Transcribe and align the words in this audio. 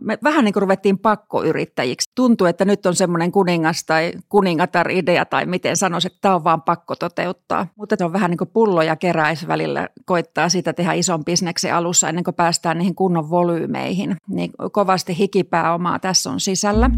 me 0.00 0.18
vähän 0.24 0.44
niin 0.44 0.52
kuin 0.52 0.60
ruvettiin 0.60 0.98
pakkoyrittäjiksi. 0.98 2.10
Tuntuu, 2.14 2.46
että 2.46 2.64
nyt 2.64 2.86
on 2.86 2.94
semmoinen 2.94 3.32
kuningas 3.32 3.84
tai 3.84 4.12
kuningatar-idea 4.28 5.24
tai 5.24 5.46
miten 5.46 5.76
sanoisi, 5.76 6.06
että 6.06 6.18
tämä 6.20 6.34
on 6.34 6.44
vaan 6.44 6.62
pakko 6.62 6.96
toteuttaa. 6.96 7.66
Mutta 7.76 8.04
on 8.04 8.12
vähän 8.12 8.30
niin 8.30 8.38
kuin 8.38 8.50
pullo 8.52 8.82
ja 8.82 8.96
keräis 8.96 9.48
välillä 9.48 9.88
koittaa 10.04 10.48
sitä 10.48 10.72
tehdä 10.72 10.92
ison 10.92 11.24
bisneksen 11.24 11.74
alussa 11.74 12.08
ennen 12.08 12.24
kuin 12.24 12.34
päästään 12.34 12.78
niihin 12.78 12.94
kunnon 12.94 13.30
volyymeihin. 13.30 14.16
Niin 14.28 14.50
kovasti 14.72 15.18
hikipääomaa 15.18 15.98
tässä 15.98 16.30
on 16.30 16.40
sisällä. 16.40 16.90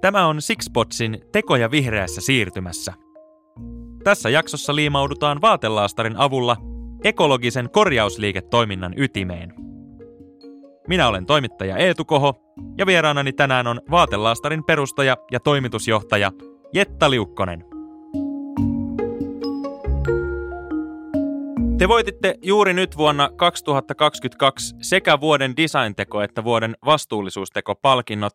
Tämä 0.00 0.26
on 0.26 0.42
Sixpotsin 0.42 1.20
tekoja 1.32 1.70
vihreässä 1.70 2.20
siirtymässä. 2.20 2.92
Tässä 4.04 4.30
jaksossa 4.30 4.74
liimaudutaan 4.74 5.40
vaatelaastarin 5.40 6.16
avulla 6.16 6.56
ekologisen 7.04 7.70
korjausliiketoiminnan 7.70 8.94
ytimeen– 8.96 9.54
minä 10.88 11.08
olen 11.08 11.26
toimittaja 11.26 11.76
Eetu 11.76 12.04
Koho 12.04 12.34
ja 12.78 12.86
vieraanani 12.86 13.32
tänään 13.32 13.66
on 13.66 13.80
Vaatelaastarin 13.90 14.64
perustaja 14.64 15.16
ja 15.30 15.40
toimitusjohtaja 15.40 16.32
Jetta 16.74 17.10
Liukkonen. 17.10 17.64
Te 21.78 21.88
voititte 21.88 22.34
juuri 22.42 22.72
nyt 22.74 22.96
vuonna 22.96 23.30
2022 23.36 24.74
sekä 24.80 25.20
vuoden 25.20 25.56
designteko 25.56 26.22
että 26.22 26.44
vuoden 26.44 26.76
vastuullisuusteko 26.84 27.74
palkinnot. 27.74 28.32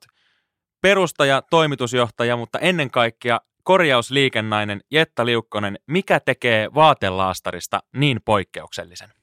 Perustaja, 0.82 1.42
toimitusjohtaja, 1.50 2.38
mutta 2.38 2.60
ennen 2.60 2.92
kaikkea 2.92 3.40
korjausliikennainen 3.64 4.82
Jetta 4.92 5.26
Liukkonen, 5.26 5.80
mikä 5.88 6.20
tekee 6.20 6.70
vaatelaastarista 6.74 7.80
niin 7.96 8.20
poikkeuksellisen? 8.26 9.23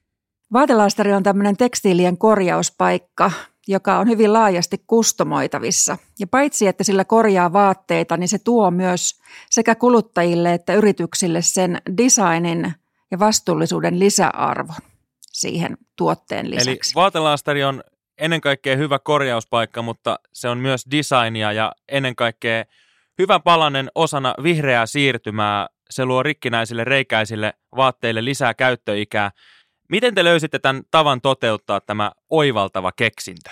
Vaatelaastari 0.53 1.13
on 1.13 1.23
tämmöinen 1.23 1.57
tekstiilien 1.57 2.19
korjauspaikka, 2.19 3.31
joka 3.69 3.99
on 3.99 4.09
hyvin 4.09 4.33
laajasti 4.33 4.85
kustomoitavissa. 4.87 5.99
Ja 6.19 6.27
paitsi, 6.27 6.67
että 6.67 6.85
sillä 6.85 7.05
korjaa 7.05 7.53
vaatteita, 7.53 8.17
niin 8.17 8.29
se 8.29 8.39
tuo 8.39 8.71
myös 8.71 9.21
sekä 9.51 9.75
kuluttajille 9.75 10.55
että 10.55 10.75
yrityksille 10.75 11.43
sen 11.43 11.79
designin 11.97 12.73
ja 13.11 13.19
vastuullisuuden 13.19 13.99
lisäarvon 13.99 14.77
siihen 15.23 15.77
tuotteen 15.97 16.51
lisäksi. 16.51 16.71
Eli 16.71 16.79
vaatelaastari 16.95 17.65
on 17.65 17.83
ennen 18.19 18.41
kaikkea 18.41 18.77
hyvä 18.77 18.99
korjauspaikka, 18.99 19.83
mutta 19.83 20.19
se 20.33 20.49
on 20.49 20.59
myös 20.59 20.85
designia 20.91 21.53
ja 21.53 21.73
ennen 21.89 22.17
kaikkea 22.17 22.65
hyvä 23.19 23.41
palanen 23.41 23.91
osana 23.95 24.35
vihreää 24.43 24.87
siirtymää. 24.87 25.69
Se 25.91 26.05
luo 26.05 26.23
rikkinäisille 26.23 26.85
reikäisille 26.85 27.55
vaatteille 27.77 28.25
lisää 28.25 28.55
käyttöikää. 28.55 29.31
Miten 29.91 30.15
te 30.15 30.25
löysitte 30.25 30.59
tämän 30.59 30.83
tavan 30.91 31.21
toteuttaa 31.21 31.81
tämä 31.81 32.13
oivaltava 32.31 32.93
keksintö? 32.93 33.51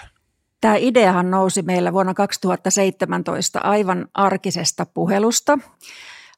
Tämä 0.61 0.77
ideahan 0.77 1.31
nousi 1.31 1.62
meillä 1.62 1.92
vuonna 1.92 2.14
2017 2.14 3.58
aivan 3.58 4.08
arkisesta 4.14 4.86
puhelusta. 4.86 5.59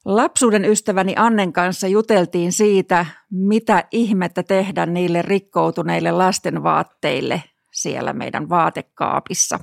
Lapsuuden 0.05 0.65
ystäväni 0.65 1.13
Annen 1.17 1.53
kanssa 1.53 1.87
juteltiin 1.87 2.51
siitä, 2.51 3.05
mitä 3.31 3.83
ihmettä 3.91 4.43
tehdä 4.43 4.85
niille 4.85 5.21
rikkoutuneille 5.21 6.11
lastenvaatteille 6.11 7.43
siellä 7.71 8.13
meidän 8.13 8.49
vaatekaapissa. 8.49 9.59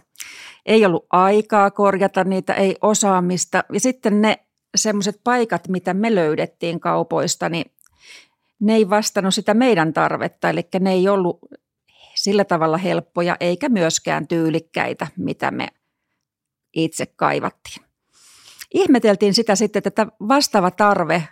Ei 0.67 0.87
ollut 0.87 1.07
aikaa 1.11 1.71
korjata 1.71 2.25
niitä, 2.25 2.55
ei 2.55 2.77
osaamista. 2.83 3.65
Ja 3.73 3.81
sitten 3.81 4.23
ne 4.23 4.39
semmoiset 4.77 5.21
paikat, 5.25 5.69
mitä 5.69 5.95
me 5.95 6.15
löydettiin 6.15 6.81
kaupoista, 6.81 7.49
niin 7.49 7.71
ne 8.61 8.75
ei 8.75 8.91
vastannut 8.91 9.35
sitä 9.35 9.55
meidän 9.55 9.93
tarvetta, 9.93 10.51
eli 10.51 10.69
ne 10.81 10.93
ei 10.93 11.09
ollut 11.09 11.39
sillä 12.15 12.45
tavalla 12.45 12.77
helppoja 12.77 13.37
eikä 13.41 13.69
myöskään 13.69 14.29
tyylikkäitä, 14.29 15.07
mitä 15.17 15.51
me 15.51 15.69
itse 16.75 17.07
kaivattiin. 17.07 17.89
Ihmeteltiin 18.75 19.35
sitä 19.35 19.55
sitten, 19.55 19.83
että 19.87 20.07
vastaava 20.29 20.71
tarve, 20.71 21.29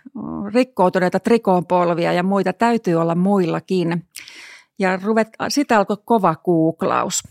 rikkoutuneita 0.53 1.19
trikoonpolvia 1.19 2.13
ja 2.13 2.23
muita 2.23 2.53
täytyy 2.53 2.95
olla 2.95 3.15
muillakin. 3.15 4.07
Ja 4.79 4.99
ruvet, 5.03 5.27
sitä 5.49 5.77
alkoi 5.77 5.97
kova 6.05 6.35
googlaus. 6.35 7.23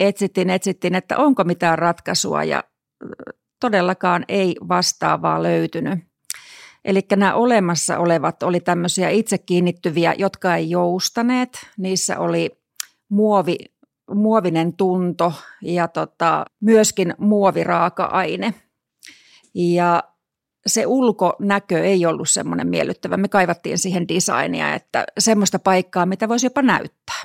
Etsittiin, 0.00 0.50
etsittiin, 0.50 0.94
että 0.94 1.18
onko 1.18 1.44
mitään 1.44 1.78
ratkaisua 1.78 2.44
ja 2.44 2.64
todellakaan 3.60 4.24
ei 4.28 4.56
vastaavaa 4.68 5.42
löytynyt. 5.42 6.07
Eli 6.84 7.00
nämä 7.16 7.34
olemassa 7.34 7.98
olevat 7.98 8.42
oli 8.42 8.60
tämmöisiä 8.60 9.10
itse 9.10 9.38
kiinnittyviä, 9.38 10.14
jotka 10.18 10.56
ei 10.56 10.70
joustaneet. 10.70 11.58
Niissä 11.78 12.18
oli 12.18 12.50
muovi, 13.08 13.56
muovinen 14.14 14.76
tunto 14.76 15.32
ja 15.62 15.88
tota, 15.88 16.44
myöskin 16.60 17.14
muoviraaka-aine. 17.18 18.54
Ja 19.54 20.02
se 20.66 20.86
ulkonäkö 20.86 21.84
ei 21.84 22.06
ollut 22.06 22.28
semmoinen 22.28 22.68
miellyttävä. 22.68 23.16
Me 23.16 23.28
kaivattiin 23.28 23.78
siihen 23.78 24.08
designia, 24.08 24.74
että 24.74 25.04
semmoista 25.18 25.58
paikkaa, 25.58 26.06
mitä 26.06 26.28
voisi 26.28 26.46
jopa 26.46 26.62
näyttää. 26.62 27.22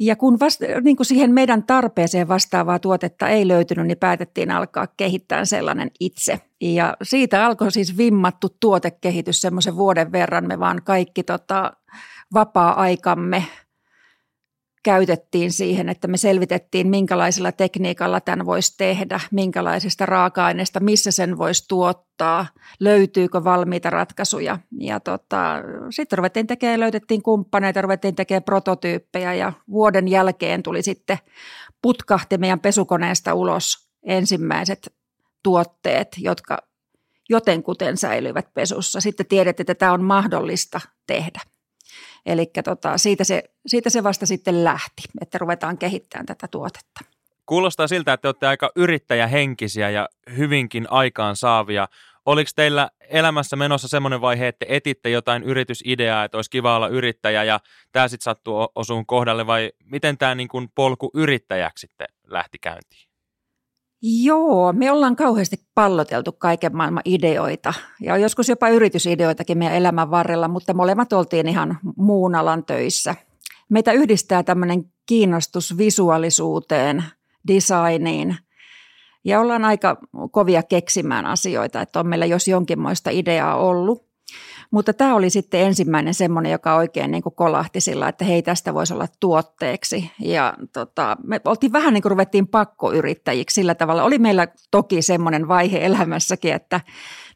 Ja 0.00 0.16
kun 0.16 0.40
vasta, 0.40 0.66
niin 0.84 0.96
kuin 0.96 1.06
siihen 1.06 1.32
meidän 1.34 1.62
tarpeeseen 1.62 2.28
vastaavaa 2.28 2.78
tuotetta 2.78 3.28
ei 3.28 3.48
löytynyt, 3.48 3.86
niin 3.86 3.98
päätettiin 3.98 4.50
alkaa 4.50 4.86
kehittää 4.86 5.44
sellainen 5.44 5.90
itse. 6.00 6.40
Ja 6.60 6.96
siitä 7.02 7.46
alkoi 7.46 7.72
siis 7.72 7.96
vimmattu 7.96 8.48
tuotekehitys 8.60 9.40
semmoisen 9.40 9.76
vuoden 9.76 10.12
verran. 10.12 10.48
Me 10.48 10.58
vaan 10.58 10.82
kaikki 10.84 11.22
tota, 11.22 11.72
vapaa-aikamme 12.34 13.44
käytettiin 14.82 15.52
siihen, 15.52 15.88
että 15.88 16.08
me 16.08 16.16
selvitettiin, 16.16 16.88
minkälaisella 16.88 17.52
tekniikalla 17.52 18.20
tämän 18.20 18.46
voisi 18.46 18.74
tehdä, 18.76 19.20
minkälaisista 19.30 20.06
raaka-aineista, 20.06 20.80
missä 20.80 21.10
sen 21.10 21.38
voisi 21.38 21.64
tuottaa, 21.68 22.46
löytyykö 22.80 23.44
valmiita 23.44 23.90
ratkaisuja. 23.90 24.58
Ja 24.80 25.00
tota, 25.00 25.54
sitten 25.90 26.18
ruvettiin 26.18 26.46
tekemään, 26.46 26.80
löydettiin 26.80 27.22
kumppaneita, 27.22 27.82
ruvettiin 27.82 28.14
tekemään 28.14 28.42
prototyyppejä 28.42 29.34
ja 29.34 29.52
vuoden 29.70 30.08
jälkeen 30.08 30.62
tuli 30.62 30.82
sitten 30.82 31.18
putkahti 31.82 32.38
meidän 32.38 32.60
pesukoneesta 32.60 33.34
ulos 33.34 33.88
ensimmäiset 34.02 34.94
tuotteet, 35.42 36.08
jotka 36.18 36.58
jotenkuten 37.28 37.96
säilyivät 37.96 38.54
pesussa. 38.54 39.00
Sitten 39.00 39.26
tiedettiin, 39.26 39.62
että 39.62 39.74
tämä 39.74 39.92
on 39.92 40.04
mahdollista 40.04 40.80
tehdä. 41.06 41.40
Eli 42.26 42.50
tota, 42.64 42.98
siitä, 42.98 43.24
se, 43.24 43.44
siitä 43.66 43.90
se 43.90 44.02
vasta 44.02 44.26
sitten 44.26 44.64
lähti, 44.64 45.02
että 45.20 45.38
ruvetaan 45.38 45.78
kehittämään 45.78 46.26
tätä 46.26 46.48
tuotetta. 46.48 47.00
Kuulostaa 47.46 47.88
siltä, 47.88 48.12
että 48.12 48.22
te 48.22 48.28
olette 48.28 48.46
aika 48.46 48.70
yrittäjähenkisiä 48.76 49.90
ja 49.90 50.08
hyvinkin 50.36 50.86
aikaan 50.90 51.36
saavia. 51.36 51.88
Oliko 52.26 52.50
teillä 52.56 52.90
elämässä 53.08 53.56
menossa 53.56 53.88
semmoinen 53.88 54.20
vaihe, 54.20 54.48
että 54.48 54.66
etitte 54.68 55.10
jotain 55.10 55.42
yritysideaa, 55.42 56.24
että 56.24 56.38
olisi 56.38 56.50
kiva 56.50 56.76
olla 56.76 56.88
yrittäjä 56.88 57.44
ja 57.44 57.60
tämä 57.92 58.08
sitten 58.08 58.24
sattuu 58.24 58.68
osuun 58.74 59.06
kohdalle 59.06 59.46
vai 59.46 59.72
miten 59.84 60.18
tämä 60.18 60.34
niin 60.34 60.48
polku 60.74 61.10
yrittäjäksi 61.14 61.80
sitten 61.80 62.06
lähti 62.26 62.58
käyntiin? 62.58 63.09
Joo, 64.02 64.72
me 64.72 64.90
ollaan 64.90 65.16
kauheasti 65.16 65.56
palloteltu 65.74 66.32
kaiken 66.32 66.76
maailman 66.76 67.02
ideoita 67.04 67.74
ja 68.00 68.16
joskus 68.16 68.48
jopa 68.48 68.68
yritysideoitakin 68.68 69.58
meidän 69.58 69.76
elämän 69.76 70.10
varrella, 70.10 70.48
mutta 70.48 70.74
molemmat 70.74 71.12
oltiin 71.12 71.48
ihan 71.48 71.78
muun 71.96 72.34
alan 72.34 72.64
töissä. 72.64 73.14
Meitä 73.68 73.92
yhdistää 73.92 74.42
tämmöinen 74.42 74.84
kiinnostus 75.06 75.78
visuaalisuuteen, 75.78 77.04
designiin 77.48 78.36
ja 79.24 79.40
ollaan 79.40 79.64
aika 79.64 79.96
kovia 80.30 80.62
keksimään 80.62 81.26
asioita, 81.26 81.80
että 81.80 82.00
on 82.00 82.06
meillä 82.06 82.26
jos 82.26 82.48
jonkinmoista 82.48 83.10
ideaa 83.10 83.56
ollut. 83.56 84.09
Mutta 84.70 84.92
tämä 84.92 85.14
oli 85.14 85.30
sitten 85.30 85.60
ensimmäinen 85.60 86.14
semmoinen, 86.14 86.52
joka 86.52 86.74
oikein 86.74 87.10
niin 87.10 87.22
kuin 87.22 87.34
kolahti 87.34 87.80
sillä, 87.80 88.08
että 88.08 88.24
hei 88.24 88.42
tästä 88.42 88.74
voisi 88.74 88.94
olla 88.94 89.06
tuotteeksi. 89.20 90.10
Ja 90.18 90.54
tota, 90.72 91.16
me 91.24 91.40
oltiin 91.44 91.72
vähän 91.72 91.94
niin 91.94 92.02
kuin 92.02 92.10
ruvettiin 92.10 92.48
pakkoyrittäjiksi 92.48 93.54
sillä 93.54 93.74
tavalla. 93.74 94.04
Oli 94.04 94.18
meillä 94.18 94.48
toki 94.70 95.02
semmoinen 95.02 95.48
vaihe 95.48 95.86
elämässäkin, 95.86 96.54
että 96.54 96.80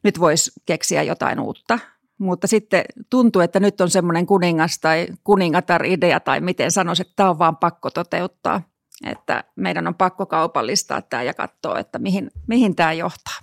nyt 0.03 0.21
voisi 0.21 0.53
keksiä 0.67 1.03
jotain 1.03 1.41
uutta. 1.41 1.79
Mutta 2.19 2.47
sitten 2.47 2.85
tuntuu, 3.11 3.43
että 3.43 3.61
nyt 3.61 3.81
on 3.81 3.91
semmoinen 3.91 4.27
kuningas 4.27 4.79
tai 4.79 5.07
kuningatar-idea 5.25 6.21
tai 6.21 6.41
miten 6.41 6.71
sanoisi, 6.71 7.03
että 7.03 7.13
tämä 7.17 7.31
on 7.31 7.39
vaan 7.39 7.57
pakko 7.57 7.91
toteuttaa. 7.91 8.63
Että 9.07 9.45
meidän 9.57 9.87
on 9.87 9.95
pakko 9.95 10.27
kaupallistaa 10.27 11.03
tämä 11.03 11.23
ja 11.23 11.35
katsoa, 11.35 11.79
että 11.79 11.99
mihin, 11.99 12.31
mihin 12.47 12.77
tämä 12.77 12.93
johtaa. 12.93 13.35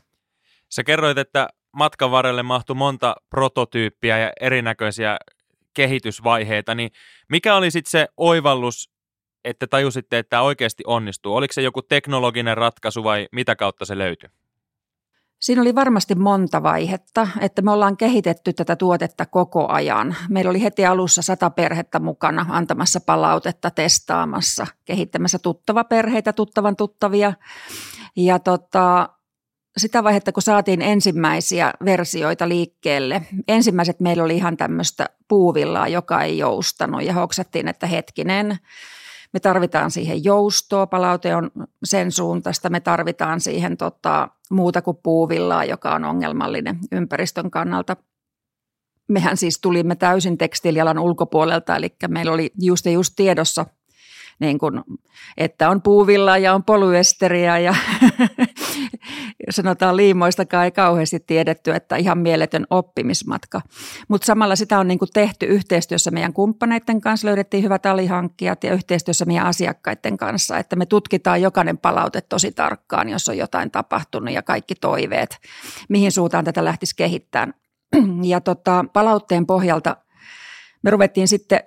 Sä 0.69 0.83
kerroit, 0.83 1.17
että 1.17 1.49
matkan 1.71 2.12
varrelle 2.12 2.44
mahtui 2.44 2.75
monta 2.75 3.15
prototyyppiä 3.29 4.18
ja 4.18 4.31
erinäköisiä 4.41 5.18
kehitysvaiheita, 5.73 6.75
niin 6.75 6.91
mikä 7.29 7.56
oli 7.56 7.71
sitten 7.71 7.91
se 7.91 8.07
oivallus, 8.18 8.91
että 9.45 9.68
tajusitte, 9.68 10.18
että 10.18 10.29
tämä 10.29 10.41
oikeasti 10.41 10.83
onnistuu? 10.88 11.35
Oliko 11.35 11.53
se 11.53 11.62
joku 11.62 11.81
teknologinen 11.81 12.57
ratkaisu 12.57 13.03
vai 13.03 13.27
mitä 13.31 13.56
kautta 13.56 13.85
se 13.85 13.97
löytyi? 13.97 14.29
Siinä 15.39 15.62
oli 15.62 15.75
varmasti 15.75 16.15
monta 16.15 16.63
vaihetta, 16.63 17.27
että 17.39 17.62
me 17.62 17.71
ollaan 17.71 17.97
kehitetty 17.97 18.53
tätä 18.53 18.75
tuotetta 18.75 19.25
koko 19.25 19.67
ajan. 19.67 20.15
Meillä 20.29 20.50
oli 20.50 20.63
heti 20.63 20.85
alussa 20.85 21.21
sata 21.21 21.50
perhettä 21.50 22.00
mukana 22.00 22.45
antamassa 22.50 23.00
palautetta, 23.06 23.71
testaamassa, 23.71 24.67
kehittämässä 24.85 25.39
tuttava 25.39 25.83
perheitä, 25.83 26.33
tuttavan 26.33 26.75
tuttavia. 26.75 27.33
Ja 28.15 28.39
tota, 28.39 29.09
sitä 29.77 30.03
vaihetta, 30.03 30.31
kun 30.31 30.44
saatiin 30.44 30.81
ensimmäisiä 30.81 31.73
versioita 31.85 32.50
liikkeelle, 32.50 33.21
ensimmäiset 33.47 34.00
meillä 34.00 34.23
oli 34.23 34.35
ihan 34.35 34.57
tämmöistä 34.57 35.09
puuvillaa, 35.27 35.88
joka 35.88 36.21
ei 36.21 36.38
joustanut 36.38 37.03
ja 37.03 37.13
hoksattiin, 37.13 37.68
että 37.68 37.88
hetkinen, 37.88 38.57
me 39.33 39.39
tarvitaan 39.39 39.91
siihen 39.91 40.23
joustoa, 40.23 40.88
palaute 40.88 41.35
on 41.35 41.51
sen 41.83 42.12
suuntaista, 42.12 42.69
me 42.69 42.79
tarvitaan 42.79 43.41
siihen 43.41 43.77
tota, 43.77 44.29
muuta 44.50 44.81
kuin 44.81 44.97
puuvillaa, 45.03 45.65
joka 45.65 45.95
on 45.95 46.06
ongelmallinen 46.06 46.79
ympäristön 46.91 47.51
kannalta. 47.51 47.97
Mehän 49.07 49.38
siis 49.38 49.59
tulimme 49.59 49.95
täysin 49.95 50.38
tekstiilialan 50.38 51.00
ulkopuolelta, 51.00 51.75
eli 51.75 51.95
meillä 52.07 52.31
oli 52.31 52.51
just 52.62 52.85
ja 52.85 52.91
just 52.91 53.13
tiedossa– 53.15 53.65
niin 54.41 54.57
kuin, 54.57 54.81
että 55.38 55.69
on 55.69 55.81
puuvillaa 55.81 56.38
ja 56.38 56.53
on 56.53 56.63
polyesteriä 56.63 57.59
ja 57.59 57.75
sanotaan 59.49 59.97
liimoistakaan 59.97 60.65
ei 60.65 60.71
kauheasti 60.71 61.19
tiedetty, 61.19 61.71
että 61.71 61.95
ihan 61.95 62.17
mieletön 62.17 62.67
oppimismatka. 62.69 63.61
Mutta 64.07 64.25
samalla 64.25 64.55
sitä 64.55 64.79
on 64.79 64.88
niin 64.88 64.99
kuin 64.99 65.09
tehty 65.13 65.45
yhteistyössä 65.45 66.11
meidän 66.11 66.33
kumppaneiden 66.33 67.01
kanssa, 67.01 67.27
löydettiin 67.27 67.63
hyvät 67.63 67.85
alihankkijat 67.85 68.63
ja 68.63 68.73
yhteistyössä 68.73 69.25
meidän 69.25 69.45
asiakkaiden 69.45 70.17
kanssa, 70.17 70.57
että 70.57 70.75
me 70.75 70.85
tutkitaan 70.85 71.41
jokainen 71.41 71.77
palaute 71.77 72.21
tosi 72.21 72.51
tarkkaan, 72.51 73.09
jos 73.09 73.29
on 73.29 73.38
jotain 73.38 73.71
tapahtunut 73.71 74.33
ja 74.33 74.41
kaikki 74.41 74.75
toiveet, 74.75 75.38
mihin 75.89 76.11
suuntaan 76.11 76.45
tätä 76.45 76.65
lähtisi 76.65 76.95
kehittämään. 76.95 77.53
Ja 78.23 78.41
tota, 78.41 78.85
palautteen 78.93 79.45
pohjalta 79.45 79.97
me 80.83 80.91
ruvettiin 80.91 81.27
sitten 81.27 81.59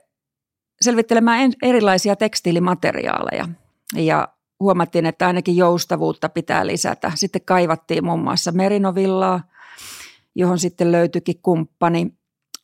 selvittelemään 0.84 1.52
erilaisia 1.62 2.16
tekstiilimateriaaleja 2.16 3.48
ja 3.96 4.28
huomattiin, 4.60 5.06
että 5.06 5.26
ainakin 5.26 5.56
joustavuutta 5.56 6.28
pitää 6.28 6.66
lisätä. 6.66 7.12
Sitten 7.14 7.42
kaivattiin 7.44 8.04
muun 8.04 8.22
muassa 8.22 8.52
merinovillaa, 8.52 9.40
johon 10.34 10.58
sitten 10.58 10.92
löytyikin 10.92 11.40
kumppani 11.42 12.12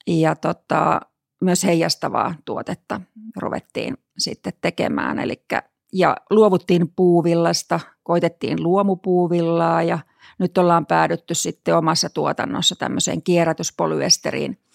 ja 0.06 0.36
tota, 0.36 1.00
myös 1.40 1.64
heijastavaa 1.64 2.34
tuotetta 2.44 3.00
ruvettiin 3.36 3.96
sitten 4.18 4.52
tekemään. 4.60 5.18
Elikkä, 5.18 5.62
ja 5.92 6.16
luovuttiin 6.30 6.92
puuvillasta, 6.96 7.80
koitettiin 8.02 8.62
luomupuuvillaa 8.62 9.82
ja 9.82 9.98
nyt 10.38 10.58
ollaan 10.58 10.86
päädytty 10.86 11.34
sitten 11.34 11.76
omassa 11.76 12.10
tuotannossa 12.10 12.76
tämmöiseen 12.76 13.22
kierrätyspolyesteriin– 13.22 14.58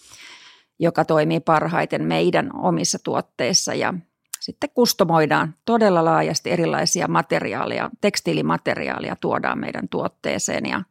joka 0.79 1.05
toimii 1.05 1.39
parhaiten 1.39 2.03
meidän 2.03 2.49
omissa 2.55 2.99
tuotteissa. 3.03 3.73
Ja 3.73 3.93
sitten 4.39 4.69
kustomoidaan 4.73 5.55
todella 5.65 6.05
laajasti 6.05 6.51
erilaisia 6.51 7.07
materiaaleja, 7.07 7.89
tekstiilimateriaalia 8.01 9.15
tuodaan 9.15 9.59
meidän 9.59 9.89
tuotteeseen. 9.89 10.65
Ja 10.65 10.81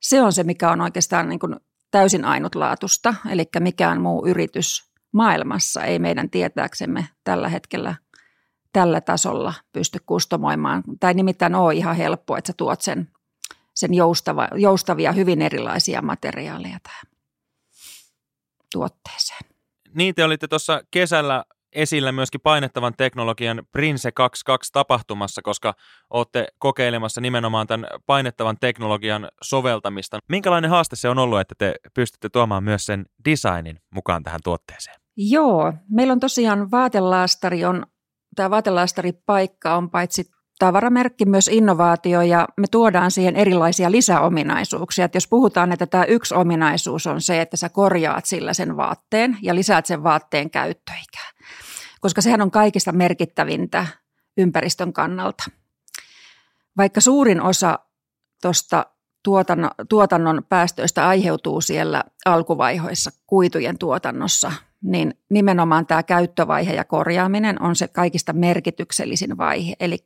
se 0.00 0.22
on 0.22 0.32
se, 0.32 0.44
mikä 0.44 0.70
on 0.70 0.80
oikeastaan 0.80 1.28
niin 1.28 1.38
kuin 1.38 1.56
täysin 1.90 2.24
ainutlaatusta, 2.24 3.14
eli 3.30 3.44
mikään 3.60 4.00
muu 4.00 4.26
yritys 4.26 4.90
maailmassa 5.12 5.84
ei 5.84 5.98
meidän 5.98 6.30
tietääksemme 6.30 7.08
tällä 7.24 7.48
hetkellä 7.48 7.94
tällä 8.72 9.00
tasolla 9.00 9.54
pysty 9.72 9.98
kustomoimaan. 10.06 10.82
Tai 11.00 11.14
nimittäin 11.14 11.54
ole 11.54 11.74
ihan 11.74 11.96
helppo, 11.96 12.36
että 12.36 12.48
sä 12.48 12.54
tuot 12.56 12.80
sen, 12.80 13.08
sen 13.74 13.94
joustava, 13.94 14.48
joustavia, 14.54 15.12
hyvin 15.12 15.42
erilaisia 15.42 16.02
materiaaleja 16.02 16.78
tähän 16.82 17.15
tuotteeseen. 18.72 19.40
Niin 19.94 20.14
te 20.14 20.24
olitte 20.24 20.48
tuossa 20.48 20.82
kesällä 20.90 21.44
esillä 21.72 22.12
myöskin 22.12 22.40
painettavan 22.40 22.94
teknologian 22.96 23.62
Prince 23.72 24.12
22 24.12 24.72
tapahtumassa, 24.72 25.42
koska 25.42 25.74
olette 26.10 26.46
kokeilemassa 26.58 27.20
nimenomaan 27.20 27.66
tämän 27.66 27.86
painettavan 28.06 28.56
teknologian 28.60 29.28
soveltamista. 29.42 30.18
Minkälainen 30.28 30.70
haaste 30.70 30.96
se 30.96 31.08
on 31.08 31.18
ollut, 31.18 31.40
että 31.40 31.54
te 31.58 31.74
pystytte 31.94 32.28
tuomaan 32.28 32.64
myös 32.64 32.86
sen 32.86 33.06
designin 33.24 33.80
mukaan 33.94 34.22
tähän 34.22 34.40
tuotteeseen? 34.44 34.96
Joo, 35.16 35.72
meillä 35.90 36.12
on 36.12 36.20
tosiaan 36.20 36.70
vaatelaastari 36.70 37.64
on, 37.64 37.86
tämä 38.36 38.50
paikka 39.26 39.76
on 39.76 39.90
paitsi 39.90 40.24
tavaramerkki, 40.58 41.24
myös 41.24 41.48
innovaatio 41.48 42.22
ja 42.22 42.48
me 42.56 42.66
tuodaan 42.70 43.10
siihen 43.10 43.36
erilaisia 43.36 43.90
lisäominaisuuksia. 43.90 45.04
Että 45.04 45.16
jos 45.16 45.28
puhutaan, 45.28 45.72
että 45.72 45.86
tämä 45.86 46.04
yksi 46.04 46.34
ominaisuus 46.34 47.06
on 47.06 47.20
se, 47.20 47.40
että 47.40 47.56
sä 47.56 47.68
korjaat 47.68 48.24
sillä 48.24 48.52
sen 48.52 48.76
vaatteen 48.76 49.38
ja 49.42 49.54
lisäät 49.54 49.86
sen 49.86 50.02
vaatteen 50.02 50.50
käyttöikää, 50.50 51.30
koska 52.00 52.22
sehän 52.22 52.40
on 52.40 52.50
kaikista 52.50 52.92
merkittävintä 52.92 53.86
ympäristön 54.36 54.92
kannalta. 54.92 55.44
Vaikka 56.76 57.00
suurin 57.00 57.42
osa 57.42 57.78
tuosta 58.42 58.86
tuotannon, 59.22 59.70
tuotannon 59.88 60.42
päästöistä 60.48 61.08
aiheutuu 61.08 61.60
siellä 61.60 62.04
alkuvaiheissa 62.26 63.10
kuitujen 63.26 63.78
tuotannossa, 63.78 64.52
niin 64.86 65.14
nimenomaan 65.30 65.86
tämä 65.86 66.02
käyttövaihe 66.02 66.74
ja 66.74 66.84
korjaaminen 66.84 67.62
on 67.62 67.76
se 67.76 67.88
kaikista 67.88 68.32
merkityksellisin 68.32 69.38
vaihe. 69.38 69.74
Eli 69.80 69.98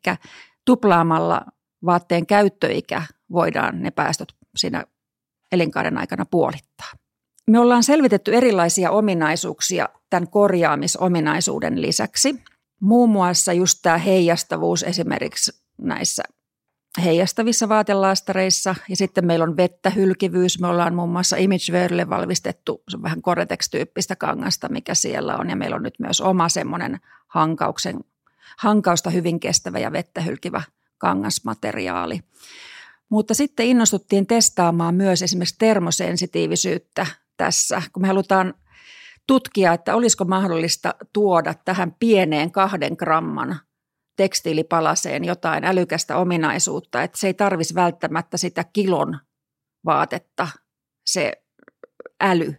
tuplaamalla 0.65 1.47
vaatteen 1.85 2.27
käyttöikä 2.27 3.03
voidaan 3.33 3.83
ne 3.83 3.91
päästöt 3.91 4.29
siinä 4.57 4.85
elinkaaren 5.53 5.99
aikana 5.99 6.25
puolittaa. 6.31 6.89
Me 7.47 7.59
ollaan 7.59 7.83
selvitetty 7.83 8.35
erilaisia 8.35 8.91
ominaisuuksia 8.91 9.89
tämän 10.11 10.31
korjaamisominaisuuden 10.31 11.83
lisäksi. 11.83 12.43
Muun 12.81 13.11
muassa 13.11 13.53
just 13.53 13.79
tämä 13.83 13.99
heijastavuus 13.99 14.83
esimerkiksi 14.83 15.53
näissä 15.79 16.23
heijastavissa 16.99 17.69
vaatelaastareissa 17.69 18.75
ja 18.89 18.97
sitten 18.97 19.27
meillä 19.27 19.43
on 19.43 19.57
vettä 19.57 19.91
hylkivyys. 19.91 20.61
Me 20.61 20.67
ollaan 20.67 20.95
muun 20.95 21.13
muassa 21.13 21.37
Imagewearille 21.37 22.11
valmistettu 22.11 22.83
se 22.89 22.97
on 22.97 23.03
vähän 23.03 23.23
Coretex-tyyppistä 23.23 24.17
kangasta, 24.17 24.69
mikä 24.69 24.95
siellä 24.95 25.37
on 25.37 25.51
ja 25.51 25.57
meillä 25.57 25.77
on 25.77 25.83
nyt 25.83 25.99
myös 25.99 26.21
oma 26.21 26.49
semmoinen 26.49 27.01
hankauksen, 27.29 28.01
hankausta 28.59 29.11
hyvin 29.11 29.41
kestävä 29.41 29.79
ja 29.79 29.93
vettä 29.93 30.21
hylkivä 30.21 30.63
kangasmateriaali. 30.99 32.21
Mutta 33.09 33.35
sitten 33.35 33.67
innostuttiin 33.67 34.27
testaamaan 34.27 34.95
myös 34.95 35.23
esimerkiksi 35.23 35.59
termosensitiivisyyttä 35.59 37.07
tässä, 37.37 37.83
kun 37.93 38.03
me 38.03 38.09
halutaan 38.09 38.55
tutkia, 39.27 39.73
että 39.73 39.95
olisiko 39.95 40.25
mahdollista 40.25 40.95
tuoda 41.13 41.55
tähän 41.55 41.97
pieneen 42.01 42.51
kahden 42.51 42.93
gramman 42.99 43.61
tekstiilipalaseen 44.21 45.25
jotain 45.25 45.65
älykästä 45.65 46.17
ominaisuutta, 46.17 47.03
että 47.03 47.19
se 47.19 47.27
ei 47.27 47.35
tarvisi 47.35 47.75
välttämättä 47.75 48.37
sitä 48.37 48.65
kilon 48.73 49.19
vaatetta, 49.85 50.49
se 51.07 51.33
äly 52.21 52.55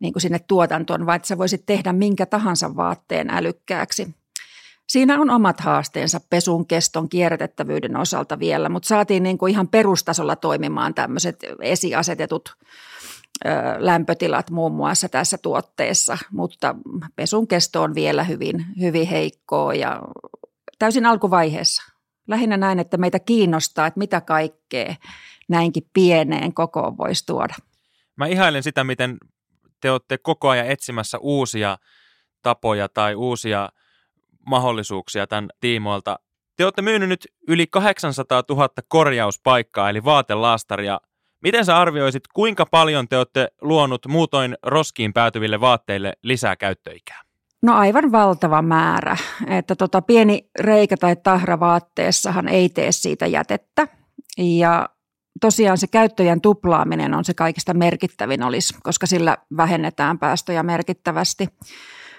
niin 0.00 0.12
kuin 0.12 0.20
sinne 0.20 0.38
tuotantoon, 0.38 1.06
vaan 1.06 1.16
että 1.16 1.28
sä 1.28 1.38
voisit 1.38 1.66
tehdä 1.66 1.92
minkä 1.92 2.26
tahansa 2.26 2.76
vaatteen 2.76 3.30
älykkääksi. 3.30 4.14
Siinä 4.88 5.20
on 5.20 5.30
omat 5.30 5.60
haasteensa 5.60 6.20
pesun 6.30 6.66
keston 6.66 7.08
kierrätettävyyden 7.08 7.96
osalta 7.96 8.38
vielä, 8.38 8.68
mutta 8.68 8.86
saatiin 8.86 9.22
niin 9.22 9.38
kuin 9.38 9.50
ihan 9.50 9.68
perustasolla 9.68 10.36
toimimaan 10.36 10.94
tämmöiset 10.94 11.36
esiasetetut 11.60 12.56
lämpötilat 13.78 14.50
muun 14.50 14.72
muassa 14.72 15.08
tässä 15.08 15.38
tuotteessa, 15.38 16.18
mutta 16.32 16.74
pesun 17.16 17.48
kesto 17.48 17.82
on 17.82 17.94
vielä 17.94 18.24
hyvin, 18.24 18.66
hyvin 18.80 19.06
heikkoa 19.06 19.74
ja 19.74 20.02
täysin 20.82 21.06
alkuvaiheessa. 21.06 21.92
Lähinnä 22.28 22.56
näin, 22.56 22.78
että 22.78 22.96
meitä 22.96 23.18
kiinnostaa, 23.18 23.86
että 23.86 23.98
mitä 23.98 24.20
kaikkea 24.20 24.94
näinkin 25.48 25.82
pieneen 25.92 26.54
kokoon 26.54 26.98
voisi 26.98 27.26
tuoda. 27.26 27.54
Mä 28.16 28.26
ihailen 28.26 28.62
sitä, 28.62 28.84
miten 28.84 29.18
te 29.80 29.90
olette 29.90 30.18
koko 30.18 30.48
ajan 30.48 30.66
etsimässä 30.66 31.18
uusia 31.18 31.78
tapoja 32.42 32.88
tai 32.88 33.14
uusia 33.14 33.68
mahdollisuuksia 34.46 35.26
tämän 35.26 35.50
tiimoilta. 35.60 36.18
Te 36.56 36.64
olette 36.64 36.82
myynyt 36.82 37.08
nyt 37.08 37.26
yli 37.48 37.66
800 37.66 38.42
000 38.48 38.68
korjauspaikkaa, 38.88 39.90
eli 39.90 40.04
vaatelaastaria. 40.04 41.00
Miten 41.42 41.64
sä 41.64 41.78
arvioisit, 41.78 42.28
kuinka 42.34 42.66
paljon 42.66 43.08
te 43.08 43.18
olette 43.18 43.48
luonut 43.60 44.06
muutoin 44.06 44.56
roskiin 44.62 45.12
päätyville 45.12 45.60
vaatteille 45.60 46.12
lisää 46.22 46.56
käyttöikää? 46.56 47.22
No 47.62 47.74
aivan 47.74 48.12
valtava 48.12 48.62
määrä, 48.62 49.16
että 49.46 49.76
tota 49.76 50.02
pieni 50.02 50.50
reikä 50.58 50.96
tai 50.96 51.16
tahra 51.16 51.60
vaatteessahan 51.60 52.48
ei 52.48 52.68
tee 52.68 52.92
siitä 52.92 53.26
jätettä. 53.26 53.88
Ja 54.38 54.88
tosiaan 55.40 55.78
se 55.78 55.86
käyttöjen 55.86 56.40
tuplaaminen 56.40 57.14
on 57.14 57.24
se 57.24 57.34
kaikista 57.34 57.74
merkittävin 57.74 58.42
olisi, 58.42 58.74
koska 58.82 59.06
sillä 59.06 59.38
vähennetään 59.56 60.18
päästöjä 60.18 60.62
merkittävästi. 60.62 61.48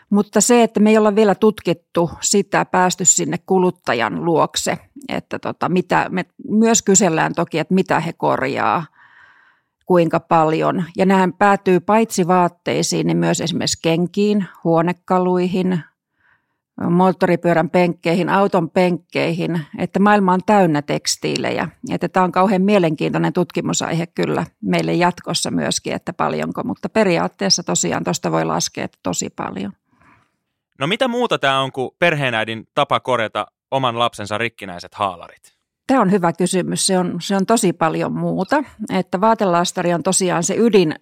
Mutta 0.10 0.42
se, 0.42 0.64
että 0.64 0.80
me 0.80 0.90
ei 0.90 0.98
olla 0.98 1.16
vielä 1.16 1.36
tutkittu 1.36 2.12
sitä, 2.22 2.66
päästy 2.66 3.06
sinne 3.06 3.38
kuluttajan 3.46 4.26
luokse, 4.26 4.78
että 5.10 5.40
tota, 5.40 5.70
mitä, 5.70 6.08
me 6.10 6.26
myös 6.50 6.82
kysellään 6.82 7.34
toki, 7.34 7.60
että 7.60 7.74
mitä 7.74 8.00
he 8.00 8.14
korjaa, 8.14 8.86
kuinka 9.86 10.20
paljon. 10.20 10.84
Ja 10.98 11.06
nämä 11.06 11.30
päätyy 11.40 11.80
paitsi 11.80 12.28
vaatteisiin, 12.28 13.08
niin 13.08 13.18
myös 13.18 13.42
esimerkiksi 13.42 13.80
kenkiin, 13.82 14.46
huonekaluihin, 14.64 15.80
moottoripyörän 16.90 17.70
penkkeihin, 17.70 18.30
auton 18.30 18.70
penkkeihin, 18.70 19.62
että 19.78 20.00
maailma 20.00 20.34
on 20.34 20.40
täynnä 20.46 20.82
tekstiilejä. 20.82 21.70
Että 21.92 22.10
tämä 22.10 22.24
on 22.24 22.32
kauhean 22.32 22.62
mielenkiintoinen 22.62 23.34
tutkimusaihe 23.34 24.08
kyllä 24.08 24.46
meille 24.62 24.94
jatkossa 24.94 25.52
myöskin, 25.52 25.94
että 25.94 26.14
paljonko, 26.14 26.64
mutta 26.64 26.90
periaatteessa 26.90 27.64
tosiaan 27.64 28.04
tuosta 28.04 28.32
voi 28.32 28.46
laskea 28.46 28.88
tosi 29.04 29.30
paljon. 29.30 29.74
No 30.80 30.88
mitä 30.88 31.08
muuta 31.08 31.40
tämä 31.40 31.60
on 31.60 31.72
kuin 31.72 31.92
perheenäidin 32.00 32.68
tapa 32.76 33.00
korjata 33.00 33.48
oman 33.72 34.00
lapsensa 34.00 34.38
rikkinäiset 34.38 34.94
haalarit? 34.94 35.53
Tämä 35.88 36.02
on 36.02 36.12
hyvä 36.12 36.34
kysymys. 36.34 36.88
Se 36.88 37.00
on, 37.00 37.22
se 37.22 37.36
on 37.36 37.46
tosi 37.46 37.74
paljon 37.74 38.14
muuta. 38.14 38.64
Että 38.94 39.22
vaatelastari 39.22 39.94
on 39.94 40.04
tosiaan 40.04 40.44
se 40.44 40.56
ydin, 40.58 40.96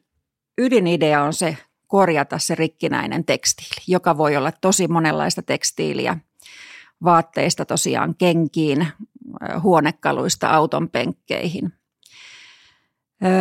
ydinidea 0.58 1.24
on 1.24 1.34
se 1.34 1.58
korjata 1.88 2.40
se 2.40 2.56
rikkinäinen 2.56 3.26
tekstiili, 3.26 3.84
joka 3.88 4.18
voi 4.18 4.38
olla 4.38 4.52
tosi 4.52 4.88
monenlaista 4.88 5.42
tekstiiliä 5.42 6.18
vaatteista 7.04 7.66
tosiaan 7.66 8.16
kenkiin, 8.16 8.88
huonekaluista 9.64 10.50
auton 10.50 10.90
penkkeihin. 10.90 11.74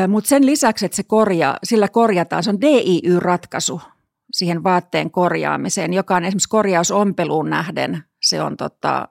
Mutta 0.09 0.29
sen 0.29 0.47
lisäksi, 0.47 0.87
että 0.87 0.97
se 0.97 1.03
korjaa, 1.03 1.59
sillä 1.65 1.89
korjataan, 1.89 2.43
se 2.43 2.51
on 2.51 2.61
DIY-ratkaisu 2.61 3.81
siihen 4.33 4.63
vaatteen 4.63 5.11
korjaamiseen, 5.11 5.93
joka 5.93 6.17
on 6.17 6.25
esimerkiksi 6.25 6.49
korjausompeluun 6.49 7.51
nähden, 7.51 8.05
se 8.23 8.43
on 8.43 8.57
tota, 8.57 9.09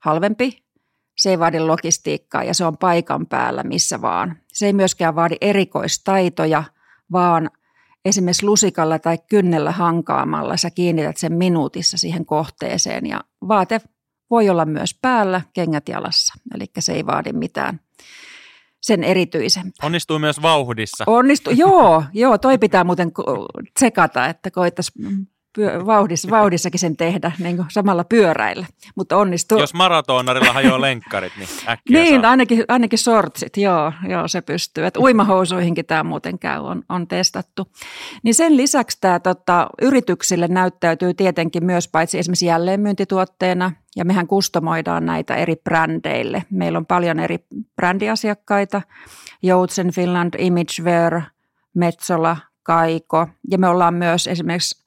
halvempi, 0.00 0.64
se 1.16 1.30
ei 1.30 1.38
vaadi 1.38 1.60
logistiikkaa 1.60 2.44
ja 2.44 2.54
se 2.54 2.64
on 2.64 2.78
paikan 2.78 3.26
päällä 3.26 3.62
missä 3.62 4.02
vaan. 4.02 4.36
Se 4.52 4.66
ei 4.66 4.72
myöskään 4.72 5.14
vaadi 5.14 5.36
erikoistaitoja, 5.40 6.64
vaan– 7.12 7.50
esimerkiksi 8.04 8.46
lusikalla 8.46 8.98
tai 8.98 9.18
kynnellä 9.28 9.72
hankaamalla 9.72 10.56
sä 10.56 10.70
kiinnität 10.70 11.16
sen 11.16 11.32
minuutissa 11.32 11.98
siihen 11.98 12.26
kohteeseen 12.26 13.06
ja 13.06 13.20
vaate 13.48 13.80
voi 14.30 14.48
olla 14.48 14.64
myös 14.64 14.98
päällä, 15.02 15.40
kengät 15.52 15.88
jalassa, 15.88 16.34
eli 16.54 16.64
se 16.78 16.92
ei 16.92 17.06
vaadi 17.06 17.32
mitään 17.32 17.80
sen 18.80 19.04
erityisempää. 19.04 19.86
Onnistuu 19.86 20.18
myös 20.18 20.42
vauhdissa. 20.42 21.04
Onnistuu, 21.06 21.52
joo, 21.52 22.04
joo, 22.12 22.38
toi 22.38 22.58
pitää 22.58 22.84
muuten 22.84 23.12
tsekata, 23.74 24.26
että 24.26 24.50
koittaisiin 24.50 25.28
pyö, 25.52 25.86
vauhdissa, 25.86 26.30
vauhdissakin 26.30 26.80
sen 26.80 26.96
tehdä 26.96 27.32
niin 27.38 27.56
kuin 27.56 27.66
samalla 27.70 28.04
pyöräillä, 28.04 28.66
mutta 28.94 29.16
onnistuu. 29.16 29.58
Jos 29.58 29.74
maratonarilla 29.74 30.52
hajoaa 30.52 30.80
lenkkarit, 30.80 31.32
niin 31.36 31.48
äkkiä 31.68 32.00
Niin, 32.02 32.20
saa. 32.20 32.30
ainakin, 32.30 32.64
ainakin 32.68 32.98
sortsit, 32.98 33.56
joo, 33.56 33.92
joo, 34.08 34.28
se 34.28 34.40
pystyy. 34.40 34.86
Et 34.86 34.96
uimahousuihinkin 34.96 35.86
tämä 35.86 36.04
muuten 36.04 36.38
käy, 36.38 36.60
on, 36.60 36.82
on 36.88 37.08
testattu. 37.08 37.66
Niin 38.22 38.34
sen 38.34 38.56
lisäksi 38.56 38.98
tämä 39.00 39.20
tota, 39.20 39.66
yrityksille 39.82 40.48
näyttäytyy 40.48 41.14
tietenkin 41.14 41.64
myös 41.64 41.88
paitsi 41.88 42.18
esimerkiksi 42.18 42.46
jälleenmyyntituotteena, 42.46 43.72
ja 43.96 44.04
mehän 44.04 44.26
kustomoidaan 44.26 45.06
näitä 45.06 45.34
eri 45.34 45.56
brändeille. 45.56 46.44
Meillä 46.50 46.78
on 46.78 46.86
paljon 46.86 47.20
eri 47.20 47.38
brändiasiakkaita, 47.76 48.82
Joutsen 49.42 49.92
Finland, 49.92 50.34
Imagewear, 50.38 51.22
Metsola, 51.74 52.36
Kaiko, 52.62 53.28
ja 53.50 53.58
me 53.58 53.68
ollaan 53.68 53.94
myös 53.94 54.26
esimerkiksi 54.26 54.81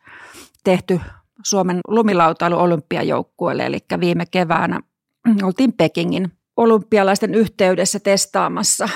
tehty 0.66 1.02
Suomen 1.44 1.80
lumilautailu 1.88 2.60
olympiajoukkueelle, 2.60 3.66
eli 3.66 3.80
viime 4.00 4.26
keväänä 4.26 4.80
oltiin 5.44 5.74
Pekingin 5.74 6.32
olympialaisten 6.58 7.36
yhteydessä 7.36 8.00
testaamassa 8.00 8.90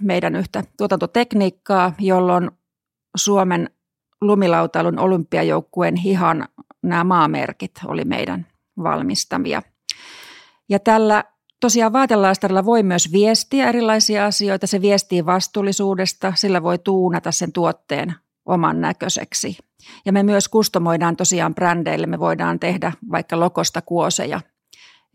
meidän 0.00 0.36
yhtä 0.36 0.64
tuotantotekniikkaa, 0.76 1.92
jolloin 1.98 2.50
Suomen 3.16 3.70
lumilautailun 4.20 4.98
olympiajoukkueen 4.98 5.96
hihan 5.96 6.48
nämä 6.82 7.04
maamerkit 7.04 7.72
oli 7.86 8.04
meidän 8.04 8.46
valmistamia. 8.82 9.62
Ja 10.68 10.78
tällä 10.78 11.24
tosiaan 11.60 11.92
vaatelaastarilla 11.92 12.64
voi 12.64 12.82
myös 12.82 13.12
viestiä 13.12 13.68
erilaisia 13.68 14.26
asioita. 14.26 14.66
Se 14.66 14.80
viestii 14.80 15.26
vastuullisuudesta, 15.26 16.32
sillä 16.36 16.62
voi 16.62 16.78
tuunata 16.78 17.32
sen 17.32 17.52
tuotteen 17.52 18.14
oman 18.46 18.80
näköiseksi. 18.80 19.56
Ja 20.04 20.12
me 20.12 20.22
myös 20.22 20.48
kustomoidaan 20.48 21.16
tosiaan 21.16 21.54
brändeille, 21.54 22.06
me 22.06 22.18
voidaan 22.18 22.60
tehdä 22.60 22.92
vaikka 23.10 23.40
lokosta 23.40 23.82
kuoseja 23.82 24.40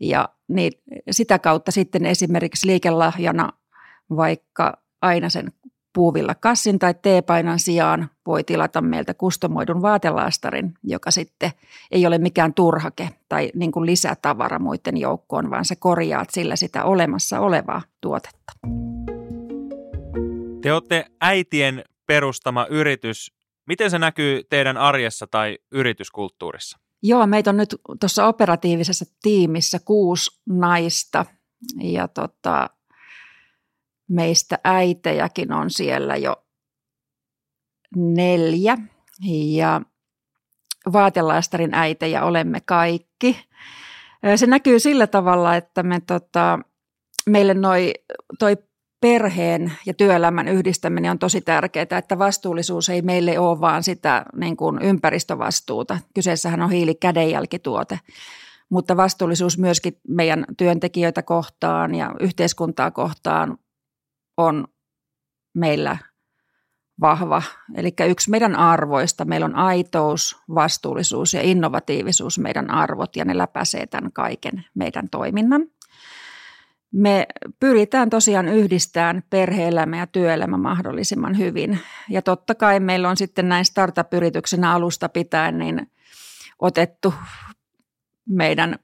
ja 0.00 0.28
niin 0.48 0.72
sitä 1.10 1.38
kautta 1.38 1.70
sitten 1.70 2.06
esimerkiksi 2.06 2.66
liikelahjana 2.66 3.52
vaikka 4.16 4.78
aina 5.02 5.28
sen 5.28 5.52
puuvilla 5.92 6.34
kassin 6.34 6.78
tai 6.78 6.94
teepainan 7.02 7.58
sijaan 7.58 8.10
voi 8.26 8.44
tilata 8.44 8.80
meiltä 8.80 9.14
kustomoidun 9.14 9.82
vaatelaastarin, 9.82 10.74
joka 10.82 11.10
sitten 11.10 11.50
ei 11.90 12.06
ole 12.06 12.18
mikään 12.18 12.54
turhake 12.54 13.10
tai 13.28 13.50
niin 13.54 13.72
kuin 13.72 13.86
lisätavara 13.86 14.58
muiden 14.58 14.96
joukkoon, 14.96 15.50
vaan 15.50 15.64
se 15.64 15.76
korjaat 15.76 16.30
sillä 16.30 16.56
sitä 16.56 16.84
olemassa 16.84 17.40
olevaa 17.40 17.82
tuotetta. 18.00 18.52
Te 20.62 20.72
olette 20.72 21.06
äitien 21.20 21.84
perustama 22.08 22.66
yritys. 22.66 23.32
Miten 23.66 23.90
se 23.90 23.98
näkyy 23.98 24.42
teidän 24.50 24.76
arjessa 24.76 25.26
tai 25.26 25.58
yrityskulttuurissa? 25.72 26.78
Joo, 27.02 27.26
meitä 27.26 27.50
on 27.50 27.56
nyt 27.56 27.76
tuossa 28.00 28.26
operatiivisessa 28.26 29.04
tiimissä 29.22 29.78
kuusi 29.84 30.40
naista 30.46 31.26
ja 31.82 32.08
tota, 32.08 32.70
meistä 34.08 34.58
äitejäkin 34.64 35.52
on 35.52 35.70
siellä 35.70 36.16
jo 36.16 36.36
neljä 37.96 38.78
ja 39.54 39.80
vaatelaastarin 40.92 41.74
äitejä 41.74 42.24
olemme 42.24 42.60
kaikki. 42.60 43.48
Se 44.36 44.46
näkyy 44.46 44.78
sillä 44.78 45.06
tavalla, 45.06 45.56
että 45.56 45.82
me 45.82 46.00
tota, 46.00 46.58
meille 47.26 47.54
noi, 47.54 47.94
toi 48.38 48.56
perheen 49.00 49.72
ja 49.86 49.94
työelämän 49.94 50.48
yhdistäminen 50.48 51.10
on 51.10 51.18
tosi 51.18 51.40
tärkeää, 51.40 51.98
että 51.98 52.18
vastuullisuus 52.18 52.88
ei 52.88 53.02
meille 53.02 53.38
ole 53.38 53.60
vaan 53.60 53.82
sitä 53.82 54.24
niin 54.36 54.56
kuin 54.56 54.82
ympäristövastuuta. 54.82 55.98
Kyseessähän 56.14 56.62
on 56.62 56.70
hiilikädenjälkituote, 56.70 58.00
mutta 58.70 58.96
vastuullisuus 58.96 59.58
myöskin 59.58 60.00
meidän 60.08 60.44
työntekijöitä 60.56 61.22
kohtaan 61.22 61.94
ja 61.94 62.14
yhteiskuntaa 62.20 62.90
kohtaan 62.90 63.58
on 64.36 64.68
meillä 65.54 65.96
vahva. 67.00 67.42
Eli 67.74 67.94
yksi 68.08 68.30
meidän 68.30 68.56
arvoista, 68.56 69.24
meillä 69.24 69.46
on 69.46 69.56
aitous, 69.56 70.36
vastuullisuus 70.54 71.34
ja 71.34 71.42
innovatiivisuus 71.42 72.38
meidän 72.38 72.70
arvot 72.70 73.16
ja 73.16 73.24
ne 73.24 73.38
läpäisee 73.38 73.86
tämän 73.86 74.12
kaiken 74.12 74.64
meidän 74.74 75.08
toiminnan– 75.10 75.66
me 76.92 77.26
pyritään 77.60 78.10
tosiaan 78.10 78.48
yhdistämään 78.48 79.22
perhe-elämä 79.30 79.96
ja 79.96 80.06
työelämä 80.06 80.56
mahdollisimman 80.56 81.38
hyvin. 81.38 81.78
Ja 82.10 82.22
totta 82.22 82.54
kai 82.54 82.80
meillä 82.80 83.08
on 83.08 83.16
sitten 83.16 83.48
näin 83.48 83.64
startup-yrityksenä 83.64 84.72
alusta 84.72 85.08
pitäen 85.08 85.58
niin 85.58 85.90
otettu 86.58 87.14
meidän 88.28 88.78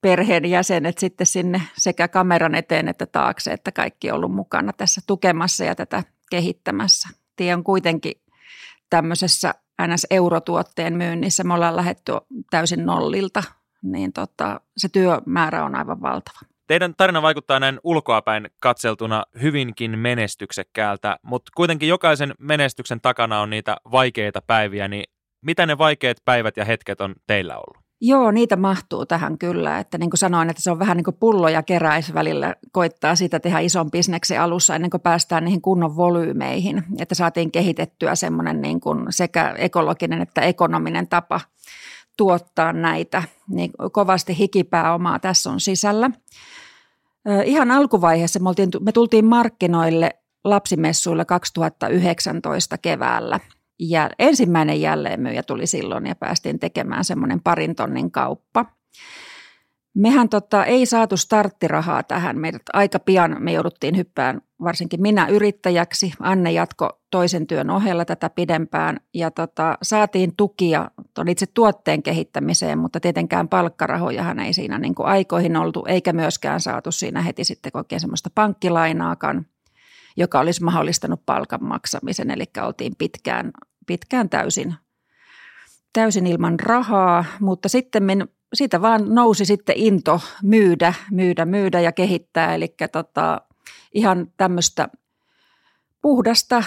perheen 0.00 0.44
jäsenet 0.44 0.98
sitten 0.98 1.26
sinne 1.26 1.62
sekä 1.76 2.08
kameran 2.08 2.54
eteen 2.54 2.88
että 2.88 3.06
taakse, 3.06 3.52
että 3.52 3.72
kaikki 3.72 4.10
on 4.10 4.16
ollut 4.16 4.34
mukana 4.34 4.72
tässä 4.72 5.00
tukemassa 5.06 5.64
ja 5.64 5.74
tätä 5.74 6.04
kehittämässä. 6.30 7.08
Tie 7.36 7.54
on 7.54 7.64
kuitenkin 7.64 8.12
tämmöisessä 8.90 9.54
NS-eurotuotteen 9.82 10.96
myynnissä, 10.96 11.44
me 11.44 11.54
ollaan 11.54 11.76
lähetty 11.76 12.12
täysin 12.50 12.86
nollilta, 12.86 13.42
niin 13.82 14.12
tota, 14.12 14.60
se 14.76 14.88
työmäärä 14.88 15.64
on 15.64 15.74
aivan 15.74 16.02
valtava. 16.02 16.55
Teidän 16.66 16.94
tarina 16.96 17.22
vaikuttaa 17.22 17.60
näin 17.60 17.80
ulkoapäin 17.84 18.50
katseltuna 18.60 19.24
hyvinkin 19.42 19.98
menestyksekkäältä, 19.98 21.16
mutta 21.22 21.52
kuitenkin 21.56 21.88
jokaisen 21.88 22.34
menestyksen 22.38 23.00
takana 23.00 23.40
on 23.40 23.50
niitä 23.50 23.76
vaikeita 23.92 24.42
päiviä, 24.46 24.88
niin 24.88 25.04
mitä 25.42 25.66
ne 25.66 25.78
vaikeat 25.78 26.16
päivät 26.24 26.56
ja 26.56 26.64
hetket 26.64 27.00
on 27.00 27.14
teillä 27.26 27.56
ollut? 27.56 27.86
Joo, 28.00 28.30
niitä 28.30 28.56
mahtuu 28.56 29.06
tähän 29.06 29.38
kyllä. 29.38 29.78
Että 29.78 29.98
niin 29.98 30.10
kuin 30.10 30.18
sanoin, 30.18 30.50
että 30.50 30.62
se 30.62 30.70
on 30.70 30.78
vähän 30.78 30.96
niin 30.96 31.04
kuin 31.04 31.16
pullo 31.20 31.48
ja 31.48 31.62
keräis 31.62 32.14
välillä 32.14 32.54
koittaa 32.72 33.16
sitä 33.16 33.40
tehdä 33.40 33.58
ison 33.58 33.90
bisneksen 33.90 34.40
alussa 34.40 34.74
ennen 34.74 34.90
kuin 34.90 35.00
päästään 35.00 35.44
niihin 35.44 35.62
kunnon 35.62 35.96
volyymeihin. 35.96 36.84
Että 36.98 37.14
saatiin 37.14 37.52
kehitettyä 37.52 38.14
semmoinen 38.14 38.60
niin 38.60 38.80
kuin 38.80 39.06
sekä 39.10 39.54
ekologinen 39.58 40.22
että 40.22 40.40
ekonominen 40.40 41.08
tapa 41.08 41.40
tuottaa 42.16 42.72
näitä. 42.72 43.22
Niin 43.48 43.70
kovasti 43.92 44.38
hikipääomaa 44.38 45.18
tässä 45.18 45.50
on 45.50 45.60
sisällä. 45.60 46.10
Ihan 47.44 47.70
alkuvaiheessa 47.70 48.40
me, 48.40 48.48
oltiin, 48.48 48.70
me 48.80 48.92
tultiin 48.92 49.24
markkinoille 49.24 50.10
lapsimessuilla 50.44 51.24
2019 51.24 52.78
keväällä. 52.78 53.40
Ja 53.80 54.10
ensimmäinen 54.18 54.80
jälleenmyyjä 54.80 55.42
tuli 55.42 55.66
silloin 55.66 56.06
ja 56.06 56.14
päästiin 56.14 56.58
tekemään 56.58 57.04
semmoinen 57.04 57.40
parin 57.40 57.74
tonnin 57.74 58.10
kauppa. 58.10 58.66
Mehän 59.94 60.28
tota, 60.28 60.64
ei 60.64 60.86
saatu 60.86 61.16
starttirahaa 61.16 62.02
tähän. 62.02 62.38
Meidät 62.38 62.62
aika 62.72 62.98
pian 62.98 63.36
me 63.38 63.52
jouduttiin 63.52 63.96
hyppään, 63.96 64.42
varsinkin 64.64 65.02
minä 65.02 65.26
yrittäjäksi. 65.26 66.12
Anne 66.20 66.52
jatko 66.52 67.00
toisen 67.10 67.46
työn 67.46 67.70
ohella 67.70 68.04
tätä 68.04 68.30
pidempään 68.30 69.00
ja 69.14 69.30
tota, 69.30 69.78
saatiin 69.82 70.36
tukia 70.36 70.90
ton 71.14 71.28
itse 71.28 71.46
tuotteen 71.46 72.02
kehittämiseen, 72.02 72.78
mutta 72.78 73.00
tietenkään 73.00 73.48
palkkarahojahan 73.48 74.38
ei 74.38 74.52
siinä 74.52 74.78
niin 74.78 74.94
kuin 74.94 75.06
aikoihin 75.06 75.56
oltu, 75.56 75.84
eikä 75.88 76.12
myöskään 76.12 76.60
saatu 76.60 76.92
siinä 76.92 77.22
heti 77.22 77.44
sitten 77.44 77.72
oikein 77.74 78.00
semmoista 78.00 78.30
pankkilainaakaan, 78.34 79.46
joka 80.16 80.40
olisi 80.40 80.64
mahdollistanut 80.64 81.20
palkan 81.26 81.64
maksamisen. 81.64 82.30
Eli 82.30 82.44
oltiin 82.66 82.92
pitkään, 82.98 83.50
pitkään 83.86 84.28
täysin, 84.28 84.74
täysin 85.92 86.26
ilman 86.26 86.60
rahaa, 86.60 87.24
mutta 87.40 87.68
sitten 87.68 88.28
siitä 88.54 88.82
vaan 88.82 89.14
nousi 89.14 89.44
sitten 89.44 89.76
into 89.78 90.20
myydä, 90.42 90.94
myydä, 91.10 91.44
myydä 91.44 91.80
ja 91.80 91.92
kehittää. 91.92 92.54
Eli 92.54 92.74
tota, 92.92 93.40
ihan 93.94 94.26
tämmöistä 94.36 94.88
puhdasta 96.02 96.56
ö, 96.56 96.62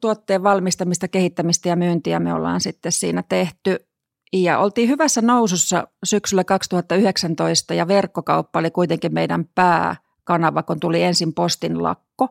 tuotteen 0.00 0.42
valmistamista, 0.42 1.08
kehittämistä 1.08 1.68
ja 1.68 1.76
myyntiä 1.76 2.20
me 2.20 2.34
ollaan 2.34 2.60
sitten 2.60 2.92
siinä 2.92 3.24
tehty. 3.28 3.88
Ja 4.32 4.58
oltiin 4.58 4.88
hyvässä 4.88 5.22
nousussa 5.22 5.88
syksyllä 6.04 6.44
2019 6.44 7.74
ja 7.74 7.88
verkkokauppa 7.88 8.58
oli 8.58 8.70
kuitenkin 8.70 9.14
meidän 9.14 9.44
pääkanava, 9.54 10.62
kun 10.62 10.80
tuli 10.80 11.02
ensin 11.02 11.34
postin 11.34 11.82
lakko, 11.82 12.28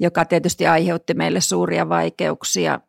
joka 0.00 0.24
tietysti 0.24 0.66
aiheutti 0.66 1.14
meille 1.14 1.40
suuria 1.40 1.88
vaikeuksia. 1.88 2.80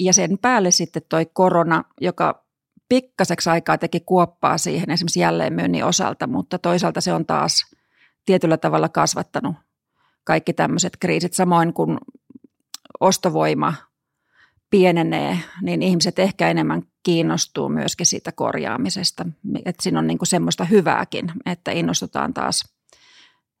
Ja 0.00 0.12
sen 0.12 0.38
päälle 0.38 0.70
sitten 0.70 1.02
toi 1.08 1.26
korona, 1.32 1.84
joka 2.00 2.44
pikkaseksi 2.88 3.50
aikaa 3.50 3.78
teki 3.78 4.00
kuoppaa 4.00 4.58
siihen 4.58 4.90
esimerkiksi 4.90 5.20
jälleenmyynnin 5.20 5.84
osalta, 5.84 6.26
mutta 6.26 6.58
toisaalta 6.58 7.00
se 7.00 7.12
on 7.12 7.26
taas 7.26 7.73
tietyllä 8.24 8.56
tavalla 8.56 8.88
kasvattanut 8.88 9.56
kaikki 10.24 10.52
tämmöiset 10.52 10.96
kriisit. 11.00 11.34
Samoin 11.34 11.72
kun 11.72 11.98
ostovoima 13.00 13.74
pienenee, 14.70 15.38
niin 15.62 15.82
ihmiset 15.82 16.18
ehkä 16.18 16.50
enemmän 16.50 16.82
kiinnostuu 17.02 17.68
myöskin 17.68 18.06
siitä 18.06 18.32
korjaamisesta. 18.32 19.26
Että 19.64 19.82
siinä 19.82 19.98
on 19.98 20.06
niinku 20.06 20.24
semmoista 20.24 20.64
hyvääkin, 20.64 21.32
että 21.46 21.70
innostutaan 21.70 22.34
taas 22.34 22.74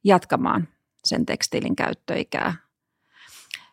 jatkamaan 0.04 0.68
sen 1.04 1.26
tekstiilin 1.26 1.76
käyttöikää. 1.76 2.54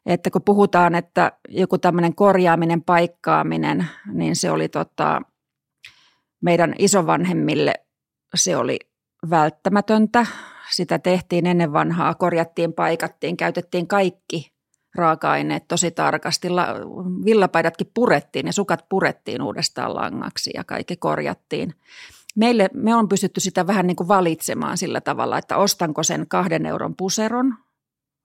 Että 0.06 0.30
kun 0.30 0.42
puhutaan, 0.42 0.96
että 0.96 1.32
joku 1.50 1.78
tämmöinen 1.78 2.16
korjaaminen, 2.16 2.82
paikkaaminen, 2.82 3.88
niin 4.14 4.36
se 4.36 4.52
oli 4.52 4.70
tota, 4.70 5.22
meidän 6.42 6.76
isovanhemmille 6.80 7.74
se 8.36 8.58
oli 8.58 8.80
välttämätöntä. 9.30 10.26
Sitä 10.72 11.00
tehtiin 11.00 11.46
ennen 11.46 11.74
vanhaa, 11.74 12.14
korjattiin, 12.14 12.74
paikattiin, 12.74 13.38
käytettiin 13.38 13.88
kaikki 13.88 14.52
raaka-aineet 14.96 15.68
tosi 15.68 15.92
tarkasti. 15.92 16.48
Villapaidatkin 17.26 17.92
purettiin 17.94 18.46
ja 18.46 18.54
sukat 18.54 18.86
purettiin 18.90 19.42
uudestaan 19.42 19.96
langaksi 19.96 20.52
ja 20.54 20.64
kaikki 20.64 20.96
korjattiin. 20.96 21.74
Meille, 22.36 22.70
me 22.74 22.96
on 22.96 23.10
pystytty 23.10 23.40
sitä 23.40 23.68
vähän 23.68 23.88
niin 23.88 23.96
kuin 23.96 24.08
valitsemaan 24.08 24.78
sillä 24.78 25.02
tavalla, 25.02 25.38
että 25.38 25.58
ostanko 25.58 26.04
sen 26.04 26.26
kahden 26.28 26.66
euron 26.66 26.96
puseron 26.96 27.58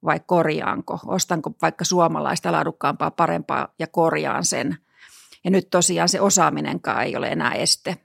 vai 0.04 0.20
korjaanko. 0.26 0.98
Ostanko 1.06 1.50
vaikka 1.62 1.84
suomalaista 1.84 2.52
laadukkaampaa, 2.52 3.10
parempaa 3.10 3.68
ja 3.78 3.86
korjaan 3.86 4.44
sen. 4.44 4.76
Ja 5.44 5.50
nyt 5.50 5.70
tosiaan 5.70 6.08
se 6.08 6.20
osaaminenkaan 6.20 7.02
ei 7.02 7.16
ole 7.16 7.28
enää 7.28 7.52
este. 7.52 7.96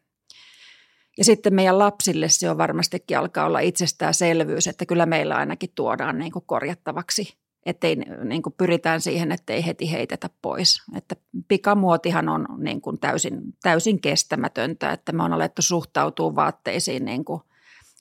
Ja 1.22 1.26
sitten 1.26 1.54
meidän 1.54 1.80
lapsille 1.80 2.30
se 2.30 2.50
on 2.50 2.58
varmastikin 2.58 3.18
alkaa 3.18 3.46
olla 3.46 3.60
itsestäänselvyys, 3.60 4.68
että 4.68 4.86
kyllä 4.86 5.06
meillä 5.06 5.36
ainakin 5.36 5.70
tuodaan 5.76 6.18
niin 6.18 6.32
kuin 6.32 6.46
korjattavaksi, 6.46 7.38
ettei 7.66 7.96
niin 7.96 8.42
kuin 8.42 8.54
pyritään 8.58 9.02
siihen, 9.02 9.32
ettei 9.32 9.66
heti 9.66 9.92
heitetä 9.92 10.30
pois. 10.42 10.82
Että 10.96 11.16
pikamuotihan 11.48 12.30
on 12.30 12.48
niin 12.58 12.82
kuin 12.82 13.00
täysin, 13.00 13.42
täysin 13.64 14.02
kestämätöntä, 14.02 14.92
että 14.92 15.12
me 15.12 15.24
on 15.24 15.34
alettu 15.34 15.62
suhtautua 15.62 16.36
vaatteisiin 16.36 17.06
niin 17.06 17.26
kuin 17.26 17.42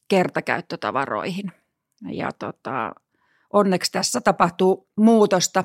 kertakäyttötavaroihin. 0.08 1.52
Ja 2.12 2.30
tota, 2.38 2.94
onneksi 3.52 3.92
tässä 3.92 4.20
tapahtuu 4.20 4.88
muutosta. 4.96 5.64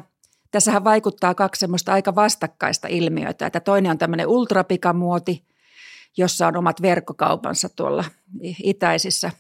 Tässähän 0.52 0.84
vaikuttaa 0.84 1.36
kaksi 1.36 1.60
semmoista 1.60 1.94
aika 1.94 2.16
vastakkaista 2.16 2.88
ilmiötä, 2.88 3.46
että 3.48 3.60
toinen 3.60 3.92
on 3.92 3.98
tämmöinen 3.98 4.28
ultrapikamuoti– 4.28 5.44
jossa 6.18 6.48
on 6.48 6.58
omat 6.58 6.82
verkkokaupansa 6.82 7.70
tuolla 7.70 8.04
itäisissä 8.64 9.32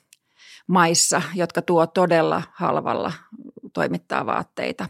maissa, 0.67 1.21
jotka 1.35 1.61
tuo 1.61 1.87
todella 1.87 2.43
halvalla 2.53 3.13
toimittaa 3.73 4.25
vaatteita, 4.25 4.89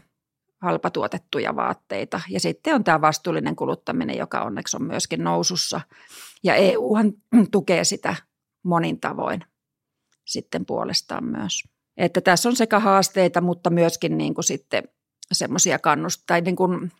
halpatuotettuja 0.62 1.56
vaatteita. 1.56 2.20
Ja 2.30 2.40
sitten 2.40 2.74
on 2.74 2.84
tämä 2.84 3.00
vastuullinen 3.00 3.56
kuluttaminen, 3.56 4.16
joka 4.16 4.42
onneksi 4.42 4.76
on 4.76 4.82
myöskin 4.82 5.24
nousussa. 5.24 5.80
Ja 6.42 6.54
EUhan 6.54 7.12
tukee 7.50 7.84
sitä 7.84 8.16
monin 8.62 9.00
tavoin 9.00 9.44
sitten 10.24 10.66
puolestaan 10.66 11.24
myös. 11.24 11.64
Että 11.96 12.20
tässä 12.20 12.48
on 12.48 12.56
sekä 12.56 12.78
haasteita, 12.78 13.40
mutta 13.40 13.70
myöskin 13.70 14.18
niin 14.18 14.34
kuin 14.34 14.44
sitten 14.44 14.84
semmoisia 15.32 15.78
kannustaa, 15.78 16.40
niin 16.40 16.56
kuin 16.56 16.92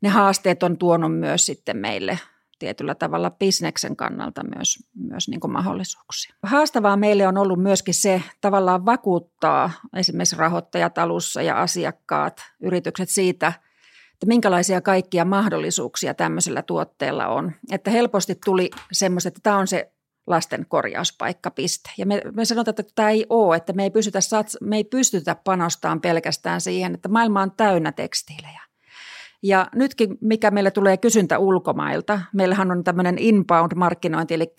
ne 0.00 0.08
haasteet 0.08 0.62
on 0.62 0.78
tuonut 0.78 1.18
myös 1.18 1.46
sitten 1.46 1.76
meille– 1.76 2.18
tietyllä 2.58 2.94
tavalla 2.94 3.30
bisneksen 3.30 3.96
kannalta 3.96 4.42
myös, 4.56 4.78
myös 4.94 5.28
niin 5.28 5.40
kuin 5.40 5.52
mahdollisuuksia. 5.52 6.34
Haastavaa 6.42 6.96
meille 6.96 7.26
on 7.26 7.38
ollut 7.38 7.62
myöskin 7.62 7.94
se 7.94 8.22
tavallaan 8.40 8.86
vakuuttaa 8.86 9.70
esimerkiksi 9.96 10.36
rahoittajat 10.36 10.98
alussa 10.98 11.42
ja 11.42 11.62
asiakkaat, 11.62 12.40
yritykset 12.62 13.08
siitä, 13.08 13.52
että 14.12 14.26
minkälaisia 14.26 14.80
kaikkia 14.80 15.24
mahdollisuuksia 15.24 16.14
tämmöisellä 16.14 16.62
tuotteella 16.62 17.26
on. 17.26 17.52
Että 17.70 17.90
helposti 17.90 18.34
tuli 18.44 18.70
semmoista, 18.92 19.28
että 19.28 19.40
tämä 19.42 19.58
on 19.58 19.66
se 19.66 19.92
lasten 20.26 20.66
korjauspaikkapiste. 20.68 21.90
Ja 21.98 22.06
me, 22.06 22.22
me 22.32 22.44
sanotaan, 22.44 22.72
että 22.72 22.92
tämä 22.94 23.10
ei 23.10 23.26
ole, 23.28 23.56
että 23.56 23.72
me 23.72 23.82
ei 23.82 23.90
pystytä, 23.90 24.18
me 24.60 24.76
ei 24.76 24.84
pystytä 24.84 25.34
panostamaan 25.34 26.00
pelkästään 26.00 26.60
siihen, 26.60 26.94
että 26.94 27.08
maailma 27.08 27.42
on 27.42 27.52
täynnä 27.56 27.92
tekstiilejä. 27.92 28.60
Ja 29.46 29.66
nytkin, 29.74 30.18
mikä 30.20 30.50
meille 30.50 30.70
tulee 30.70 30.96
kysyntä 30.96 31.38
ulkomailta, 31.38 32.20
meillähän 32.32 32.70
on 32.70 32.84
tämmöinen 32.84 33.16
inbound-markkinointi, 33.18 34.34
eli 34.34 34.52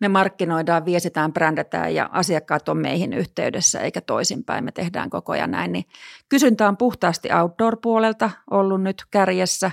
me 0.00 0.08
markkinoidaan, 0.08 0.84
viesitään, 0.84 1.32
brändätään 1.32 1.94
ja 1.94 2.10
asiakkaat 2.12 2.68
on 2.68 2.76
meihin 2.76 3.12
yhteydessä 3.12 3.80
eikä 3.80 4.00
toisinpäin, 4.00 4.64
me 4.64 4.72
tehdään 4.72 5.10
koko 5.10 5.32
ajan 5.32 5.50
näin. 5.50 5.72
Niin 5.72 5.84
kysyntä 6.28 6.68
on 6.68 6.76
puhtaasti 6.76 7.28
outdoor-puolelta 7.32 8.30
ollut 8.50 8.82
nyt 8.82 9.04
kärjessä 9.10 9.70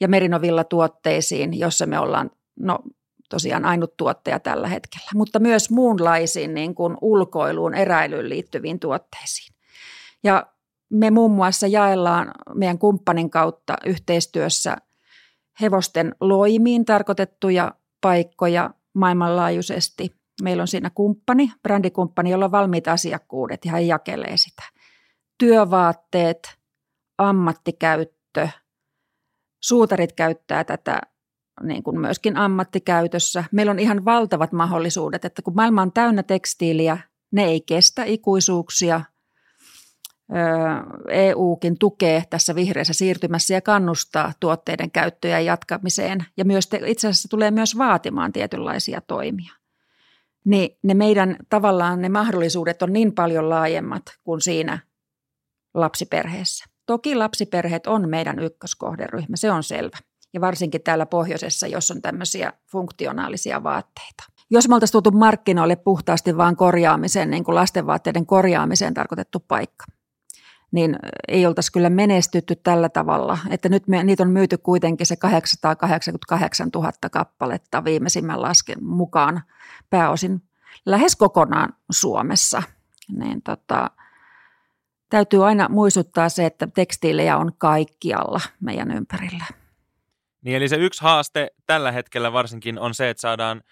ja 0.00 0.08
Merinovilla 0.08 0.64
tuotteisiin, 0.64 1.58
jossa 1.58 1.86
me 1.86 1.98
ollaan 1.98 2.30
no, 2.60 2.78
tosiaan 3.28 3.64
ainut 3.64 3.96
tuottaja 3.96 4.40
tällä 4.40 4.68
hetkellä, 4.68 5.10
mutta 5.14 5.38
myös 5.38 5.70
muunlaisiin 5.70 6.54
niin 6.54 6.74
kuin 6.74 6.96
ulkoiluun, 7.00 7.74
eräilyyn 7.74 8.28
liittyviin 8.28 8.80
tuotteisiin. 8.80 9.54
Ja 10.24 10.46
me 10.90 11.10
muun 11.10 11.30
muassa 11.30 11.66
jaellaan 11.66 12.30
meidän 12.54 12.78
kumppanin 12.78 13.30
kautta 13.30 13.76
yhteistyössä 13.86 14.76
hevosten 15.60 16.14
loimiin 16.20 16.84
tarkoitettuja 16.84 17.74
paikkoja 18.00 18.70
maailmanlaajuisesti. 18.94 20.16
Meillä 20.42 20.60
on 20.60 20.68
siinä 20.68 20.90
kumppani, 20.90 21.52
brändikumppani, 21.62 22.30
jolla 22.30 22.44
on 22.44 22.50
valmiit 22.50 22.88
asiakkuudet 22.88 23.64
ja 23.64 23.70
hän 23.70 23.86
jakelee 23.86 24.36
sitä. 24.36 24.62
Työvaatteet, 25.38 26.58
ammattikäyttö, 27.18 28.48
suutarit 29.62 30.12
käyttää 30.12 30.64
tätä 30.64 31.00
niin 31.62 31.82
kuin 31.82 32.00
myöskin 32.00 32.36
ammattikäytössä. 32.36 33.44
Meillä 33.52 33.70
on 33.70 33.78
ihan 33.78 34.04
valtavat 34.04 34.52
mahdollisuudet, 34.52 35.24
että 35.24 35.42
kun 35.42 35.54
maailma 35.54 35.82
on 35.82 35.92
täynnä 35.92 36.22
tekstiiliä, 36.22 36.98
ne 37.32 37.44
ei 37.44 37.60
kestä 37.60 38.04
ikuisuuksia– 38.04 39.00
EUkin 41.08 41.78
tukee 41.78 42.24
tässä 42.30 42.54
vihreässä 42.54 42.92
siirtymässä 42.92 43.54
ja 43.54 43.60
kannustaa 43.60 44.32
tuotteiden 44.40 44.90
käyttöä 44.90 45.40
jatkamiseen 45.40 46.26
ja 46.36 46.44
myös 46.44 46.66
te, 46.66 46.80
itse 46.86 47.08
asiassa 47.08 47.28
tulee 47.28 47.50
myös 47.50 47.78
vaatimaan 47.78 48.32
tietynlaisia 48.32 49.00
toimia. 49.00 49.52
Niin 50.44 50.78
ne 50.82 50.94
meidän 50.94 51.36
tavallaan 51.48 52.02
ne 52.02 52.08
mahdollisuudet 52.08 52.82
on 52.82 52.92
niin 52.92 53.12
paljon 53.12 53.48
laajemmat 53.48 54.02
kuin 54.24 54.40
siinä 54.40 54.78
lapsiperheessä. 55.74 56.64
Toki 56.86 57.14
lapsiperheet 57.14 57.86
on 57.86 58.08
meidän 58.08 58.38
ykköskohderyhmä, 58.38 59.36
se 59.36 59.50
on 59.50 59.62
selvä. 59.62 59.96
Ja 60.34 60.40
varsinkin 60.40 60.82
täällä 60.82 61.06
pohjoisessa, 61.06 61.66
jos 61.66 61.90
on 61.90 62.02
tämmöisiä 62.02 62.52
funktionaalisia 62.72 63.62
vaatteita. 63.62 64.24
Jos 64.50 64.68
me 64.68 64.74
oltaisiin 64.74 64.92
tultu 64.92 65.10
markkinoille 65.10 65.76
puhtaasti 65.76 66.36
vain 66.36 66.56
korjaamiseen, 66.56 67.30
niin 67.30 67.44
kuin 67.44 67.54
lastenvaatteiden 67.54 68.26
korjaamiseen 68.26 68.94
tarkoitettu 68.94 69.44
paikka, 69.48 69.84
niin 70.76 70.96
ei 71.28 71.46
oltaisi 71.46 71.72
kyllä 71.72 71.90
menestytty 71.90 72.56
tällä 72.56 72.88
tavalla. 72.88 73.38
Että 73.50 73.68
nyt 73.68 73.88
me, 73.88 74.04
niitä 74.04 74.22
on 74.22 74.30
myyty 74.30 74.58
kuitenkin 74.58 75.06
se 75.06 75.16
888 75.16 76.68
000 76.74 76.92
kappaletta 77.12 77.84
viimeisimmän 77.84 78.42
lasken 78.42 78.84
mukaan 78.84 79.42
pääosin 79.90 80.42
lähes 80.86 81.16
kokonaan 81.16 81.74
Suomessa. 81.90 82.62
Niin 83.18 83.42
tota, 83.42 83.90
täytyy 85.10 85.46
aina 85.46 85.68
muistuttaa 85.68 86.28
se, 86.28 86.46
että 86.46 86.66
tekstiilejä 86.74 87.36
on 87.36 87.52
kaikkialla 87.58 88.40
meidän 88.60 88.90
ympärillä. 88.90 89.44
Niin 90.42 90.56
eli 90.56 90.68
se 90.68 90.76
yksi 90.76 91.02
haaste 91.02 91.50
tällä 91.66 91.92
hetkellä 91.92 92.32
varsinkin 92.32 92.78
on 92.78 92.94
se, 92.94 93.10
että 93.10 93.20
saadaan 93.20 93.62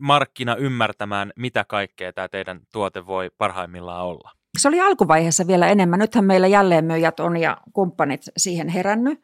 markkina 0.00 0.56
ymmärtämään, 0.56 1.32
mitä 1.36 1.64
kaikkea 1.64 2.12
tämä 2.12 2.28
teidän 2.28 2.60
tuote 2.72 3.06
voi 3.06 3.30
parhaimmillaan 3.38 4.04
olla. 4.04 4.35
Se 4.56 4.68
oli 4.68 4.80
alkuvaiheessa 4.80 5.46
vielä 5.46 5.68
enemmän. 5.68 5.98
Nythän 5.98 6.24
meillä 6.24 6.46
jälleenmyyjät 6.46 7.20
on 7.20 7.36
ja 7.36 7.56
kumppanit 7.72 8.22
siihen 8.36 8.68
herännyt. 8.68 9.22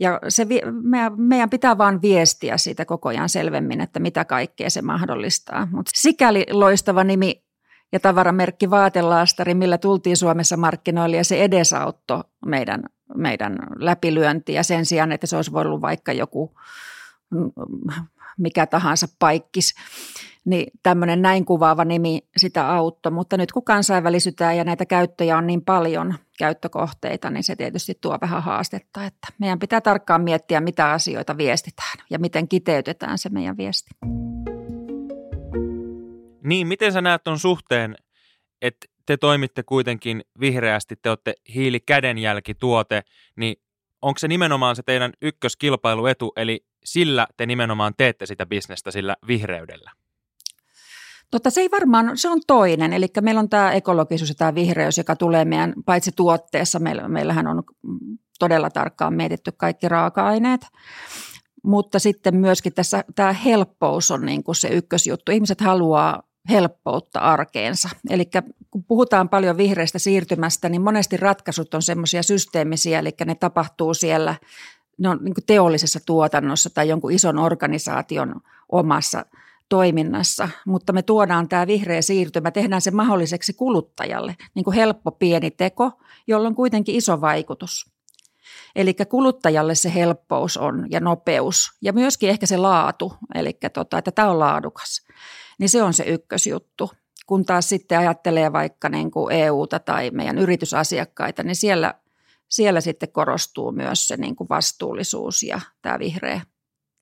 Ja 0.00 0.20
se, 0.28 0.46
meidän 1.16 1.50
pitää 1.50 1.78
vaan 1.78 2.02
viestiä 2.02 2.56
siitä 2.56 2.84
koko 2.84 3.08
ajan 3.08 3.28
selvemmin, 3.28 3.80
että 3.80 4.00
mitä 4.00 4.24
kaikkea 4.24 4.70
se 4.70 4.82
mahdollistaa. 4.82 5.68
Mutta 5.70 5.90
sikäli 5.94 6.46
loistava 6.50 7.04
nimi 7.04 7.42
ja 7.92 8.00
tavaramerkki 8.00 8.70
Vaatelaastari, 8.70 9.54
millä 9.54 9.78
tultiin 9.78 10.16
Suomessa 10.16 10.56
markkinoille 10.56 11.16
ja 11.16 11.24
se 11.24 11.44
edesauttoi 11.44 12.24
meidän, 12.46 12.82
meidän 13.14 13.58
läpilyöntiä 13.76 14.62
sen 14.62 14.86
sijaan, 14.86 15.12
että 15.12 15.26
se 15.26 15.36
olisi 15.36 15.52
voinut 15.52 15.80
vaikka 15.80 16.12
joku 16.12 16.54
mm, 17.30 17.50
mikä 18.40 18.66
tahansa 18.66 19.06
paikkis. 19.18 19.74
Niin 20.44 20.66
tämmöinen 20.82 21.22
näin 21.22 21.44
kuvaava 21.44 21.84
nimi 21.84 22.20
sitä 22.36 22.68
auttoi, 22.68 23.12
mutta 23.12 23.36
nyt 23.36 23.52
kun 23.52 23.64
kansainvälisytään 23.64 24.56
ja 24.56 24.64
näitä 24.64 24.86
käyttöjä 24.86 25.36
on 25.38 25.46
niin 25.46 25.64
paljon 25.64 26.14
käyttökohteita, 26.38 27.30
niin 27.30 27.44
se 27.44 27.56
tietysti 27.56 27.98
tuo 28.00 28.18
vähän 28.20 28.42
haastetta, 28.42 29.04
että 29.04 29.28
meidän 29.38 29.58
pitää 29.58 29.80
tarkkaan 29.80 30.22
miettiä, 30.22 30.60
mitä 30.60 30.90
asioita 30.90 31.36
viestitään 31.36 31.98
ja 32.10 32.18
miten 32.18 32.48
kiteytetään 32.48 33.18
se 33.18 33.28
meidän 33.28 33.56
viesti. 33.56 33.90
Niin, 36.44 36.66
miten 36.66 36.92
sä 36.92 37.00
näet 37.00 37.24
tuon 37.24 37.38
suhteen, 37.38 37.96
että 38.62 38.86
te 39.06 39.16
toimitte 39.16 39.62
kuitenkin 39.62 40.22
vihreästi, 40.40 40.96
te 40.96 41.08
olette 41.08 41.34
hiilikädenjälkituote, 41.54 43.02
niin 43.36 43.56
onko 44.02 44.18
se 44.18 44.28
nimenomaan 44.28 44.76
se 44.76 44.82
teidän 44.82 45.12
ykköskilpailuetu, 45.22 46.32
eli 46.36 46.64
sillä 46.84 47.26
te 47.36 47.46
nimenomaan 47.46 47.94
teette 47.96 48.26
sitä 48.26 48.46
bisnestä 48.46 48.90
sillä 48.90 49.16
vihreydellä? 49.26 49.90
Totta, 51.30 51.50
se 51.50 51.60
ei 51.60 51.70
varmaan, 51.70 52.18
se 52.18 52.28
on 52.28 52.40
toinen. 52.46 52.92
Eli 52.92 53.06
meillä 53.20 53.38
on 53.38 53.48
tämä 53.48 53.72
ekologisuus 53.72 54.28
ja 54.28 54.34
tämä 54.34 54.54
vihreys, 54.54 54.98
joka 54.98 55.16
tulee 55.16 55.44
meidän, 55.44 55.72
paitsi 55.86 56.12
tuotteessa, 56.16 56.78
meillä, 56.78 57.08
meillähän 57.08 57.46
on 57.46 57.62
todella 58.38 58.70
tarkkaan 58.70 59.14
mietitty 59.14 59.52
kaikki 59.56 59.88
raaka-aineet, 59.88 60.60
mutta 61.64 61.98
sitten 61.98 62.36
myöskin 62.36 62.74
tässä 62.74 63.04
tämä 63.14 63.32
helppous 63.32 64.10
on 64.10 64.26
niin 64.26 64.44
kuin 64.44 64.56
se 64.56 64.68
ykkösjuttu. 64.68 65.32
Ihmiset 65.32 65.60
haluaa 65.60 66.22
helppoutta 66.50 67.20
arkeensa. 67.20 67.88
Eli 68.10 68.24
kun 68.70 68.84
puhutaan 68.84 69.28
paljon 69.28 69.56
vihreästä 69.56 69.98
siirtymästä, 69.98 70.68
niin 70.68 70.82
monesti 70.82 71.16
ratkaisut 71.16 71.74
on 71.74 71.82
semmoisia 71.82 72.22
systeemisiä, 72.22 72.98
eli 72.98 73.10
ne 73.24 73.34
tapahtuu 73.34 73.94
siellä 73.94 74.34
ne 74.98 75.08
on 75.08 75.18
niin 75.22 75.34
teollisessa 75.46 76.00
tuotannossa 76.06 76.70
tai 76.70 76.88
jonkun 76.88 77.12
ison 77.12 77.38
organisaation 77.38 78.40
omassa 78.68 79.24
toiminnassa, 79.68 80.48
mutta 80.66 80.92
me 80.92 81.02
tuodaan 81.02 81.48
tämä 81.48 81.66
vihreä 81.66 82.02
siirtymä, 82.02 82.50
tehdään 82.50 82.80
se 82.80 82.90
mahdolliseksi 82.90 83.52
kuluttajalle, 83.52 84.36
niin 84.54 84.64
kuin 84.64 84.74
helppo 84.74 85.10
pieni 85.10 85.50
teko, 85.50 85.92
jolla 86.26 86.48
on 86.48 86.54
kuitenkin 86.54 86.94
iso 86.94 87.20
vaikutus. 87.20 87.90
Eli 88.76 88.94
kuluttajalle 89.08 89.74
se 89.74 89.94
helppous 89.94 90.56
on 90.56 90.86
ja 90.90 91.00
nopeus 91.00 91.70
ja 91.82 91.92
myöskin 91.92 92.30
ehkä 92.30 92.46
se 92.46 92.56
laatu, 92.56 93.12
eli 93.34 93.58
tota, 93.74 93.98
että 93.98 94.10
tämä 94.10 94.30
on 94.30 94.38
laadukas, 94.38 95.06
niin 95.58 95.68
se 95.68 95.82
on 95.82 95.92
se 95.92 96.04
ykkösjuttu. 96.04 96.90
Kun 97.30 97.44
taas 97.44 97.68
sitten 97.68 97.98
ajattelee 97.98 98.52
vaikka 98.52 98.88
niin 98.88 99.10
kuin 99.10 99.34
EUta 99.34 99.78
tai 99.78 100.10
meidän 100.10 100.38
yritysasiakkaita, 100.38 101.42
niin 101.42 101.56
siellä, 101.56 101.94
siellä 102.48 102.80
sitten 102.80 103.12
korostuu 103.12 103.72
myös 103.72 104.08
se 104.08 104.16
niin 104.16 104.36
kuin 104.36 104.48
vastuullisuus 104.48 105.42
ja 105.42 105.60
tämä 105.82 105.98
vihreä 105.98 106.40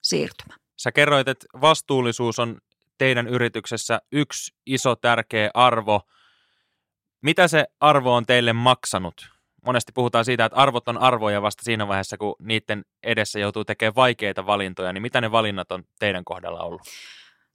siirtymä. 0.02 0.54
Sä 0.76 0.92
kerroit, 0.92 1.28
että 1.28 1.46
vastuullisuus 1.60 2.38
on 2.38 2.58
teidän 2.98 3.26
yrityksessä 3.26 4.00
yksi 4.12 4.54
iso 4.66 4.96
tärkeä 4.96 5.50
arvo. 5.54 6.00
Mitä 7.22 7.48
se 7.48 7.64
arvo 7.80 8.14
on 8.14 8.26
teille 8.26 8.52
maksanut? 8.52 9.30
Monesti 9.66 9.92
puhutaan 9.92 10.24
siitä, 10.24 10.44
että 10.44 10.58
arvot 10.58 10.88
on 10.88 10.98
arvoja 10.98 11.42
vasta 11.42 11.62
siinä 11.62 11.88
vaiheessa, 11.88 12.18
kun 12.18 12.34
niiden 12.38 12.84
edessä 13.02 13.38
joutuu 13.38 13.64
tekemään 13.64 13.94
vaikeita 13.94 14.46
valintoja. 14.46 14.92
Niin 14.92 15.02
mitä 15.02 15.20
ne 15.20 15.30
valinnat 15.30 15.72
on 15.72 15.84
teidän 15.98 16.24
kohdalla 16.24 16.60
ollut? 16.60 16.82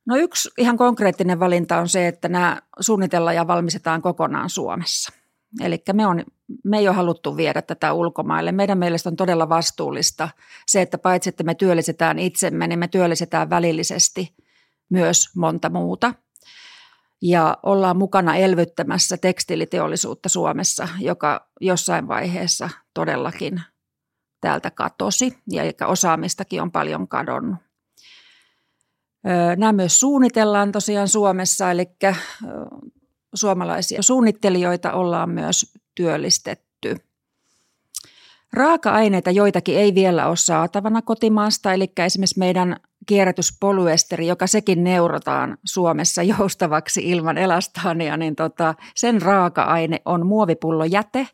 No 0.06 0.16
yksi 0.16 0.50
ihan 0.58 0.78
konkreettinen 0.78 1.39
valinta 1.39 1.78
on 1.78 1.89
se, 1.89 2.08
että 2.08 2.30
nämä 2.30 2.62
suunnitellaan 2.80 3.36
ja 3.36 3.48
valmistetaan 3.48 4.02
kokonaan 4.02 4.50
Suomessa. 4.50 5.13
Eli 5.62 5.84
me, 5.94 6.08
on, 6.08 6.24
me 6.63 6.78
ei 6.78 6.88
ole 6.88 6.96
haluttu 6.96 7.38
viedä 7.38 7.62
tätä 7.62 7.94
ulkomaille. 7.94 8.52
Meidän 8.52 8.78
mielestä 8.78 9.10
on 9.10 9.16
todella 9.16 9.50
vastuullista 9.50 10.30
se, 10.68 10.82
että 10.82 10.98
paitsi 10.98 11.30
että 11.30 11.44
me 11.44 11.56
työllistetään 11.56 12.20
itsemme, 12.20 12.68
niin 12.68 12.80
me 12.80 12.88
työllistetään 12.88 13.50
välillisesti 13.50 14.36
myös 14.89 15.36
monta 15.36 15.70
muuta. 15.70 16.13
Ja 17.22 17.58
ollaan 17.63 17.98
mukana 17.98 18.36
elvyttämässä 18.36 19.18
tekstiiliteollisuutta 19.18 20.30
Suomessa, 20.30 20.88
joka 21.00 21.50
jossain 21.62 22.08
vaiheessa 22.08 22.70
todellakin 22.94 23.62
täältä 24.42 24.72
katosi 24.72 25.38
ja 25.52 25.88
osaamistakin 25.88 26.62
on 26.62 26.72
paljon 26.72 27.08
kadonnut. 27.08 27.62
Nämä 29.58 29.74
myös 29.74 30.00
suunnitellaan 30.00 30.72
tosiaan 30.72 31.08
Suomessa, 31.08 31.72
eli 31.72 31.86
suomalaisia 33.34 34.02
suunnittelijoita 34.02 34.94
ollaan 34.94 35.30
myös 35.30 35.74
työllistetty. 35.96 36.96
Raaka-aineita 38.54 39.32
joitakin 39.32 39.78
ei 39.78 39.96
vielä 39.96 40.28
ole 40.28 40.36
saatavana 40.36 41.02
kotimaasta, 41.02 41.74
eli 41.74 41.92
esimerkiksi 41.98 42.40
meidän 42.40 42.76
kierrätyspoluesteri, 43.06 44.28
joka 44.28 44.48
sekin 44.48 44.84
neurotaan 44.84 45.58
Suomessa 45.66 46.24
joustavaksi 46.38 47.10
ilman 47.10 47.38
elastaania, 47.38 48.18
niin 48.18 48.36
tota, 48.36 48.76
sen 48.96 49.22
raaka-aine 49.22 50.02
on 50.06 50.26
muovipullojäte, 50.26 51.28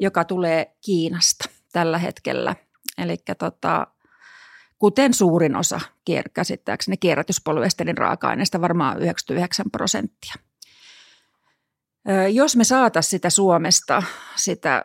joka 0.00 0.24
tulee 0.24 0.76
Kiinasta 0.84 1.48
tällä 1.72 1.98
hetkellä. 1.98 2.56
Eli 2.98 3.16
tota, 3.38 3.86
kuten 4.80 5.14
suurin 5.14 5.56
osa 5.56 5.80
käsittääkseni 6.34 6.96
kierrätyspoluesterin 6.96 7.98
raaka-aineesta, 7.98 8.60
varmaan 8.60 8.98
99 8.98 9.70
prosenttia. 9.70 10.34
Jos 12.32 12.56
me 12.56 12.64
saataisiin 12.64 13.10
sitä 13.10 13.30
Suomesta, 13.30 14.02
sitä 14.36 14.84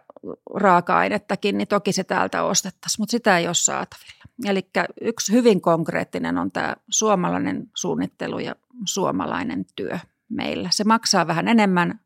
raaka-ainettakin, 0.53 1.57
niin 1.57 1.67
toki 1.67 1.91
se 1.91 2.03
täältä 2.03 2.43
ostettaisiin, 2.43 3.01
mutta 3.01 3.11
sitä 3.11 3.37
ei 3.37 3.47
ole 3.47 3.53
saatavilla. 3.53 4.23
Eli 4.45 4.69
yksi 5.01 5.31
hyvin 5.31 5.61
konkreettinen 5.61 6.37
on 6.37 6.51
tämä 6.51 6.75
suomalainen 6.89 7.67
suunnittelu 7.75 8.39
ja 8.39 8.55
suomalainen 8.85 9.65
työ 9.75 9.99
meillä. 10.29 10.69
Se 10.71 10.83
maksaa 10.83 11.27
vähän 11.27 11.47
enemmän, 11.47 11.99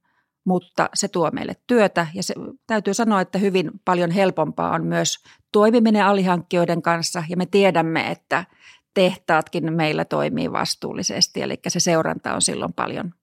mutta 0.50 0.90
se 0.94 1.08
tuo 1.08 1.30
meille 1.34 1.54
työtä 1.68 2.08
ja 2.14 2.24
se, 2.24 2.34
täytyy 2.68 2.94
sanoa, 2.94 3.22
että 3.22 3.38
hyvin 3.38 3.72
paljon 3.86 4.12
helpompaa 4.12 4.72
on 4.72 4.86
myös 4.86 5.24
toimiminen 5.52 6.06
alihankkijoiden 6.06 6.82
kanssa 6.82 7.24
ja 7.30 7.38
me 7.38 7.46
tiedämme, 7.46 8.12
että 8.12 8.46
tehtaatkin 8.94 9.74
meillä 9.74 10.06
toimii 10.06 10.52
vastuullisesti, 10.52 11.42
eli 11.42 11.60
se 11.68 11.80
seuranta 11.80 12.34
on 12.34 12.42
silloin 12.42 12.74
paljon 12.74 13.14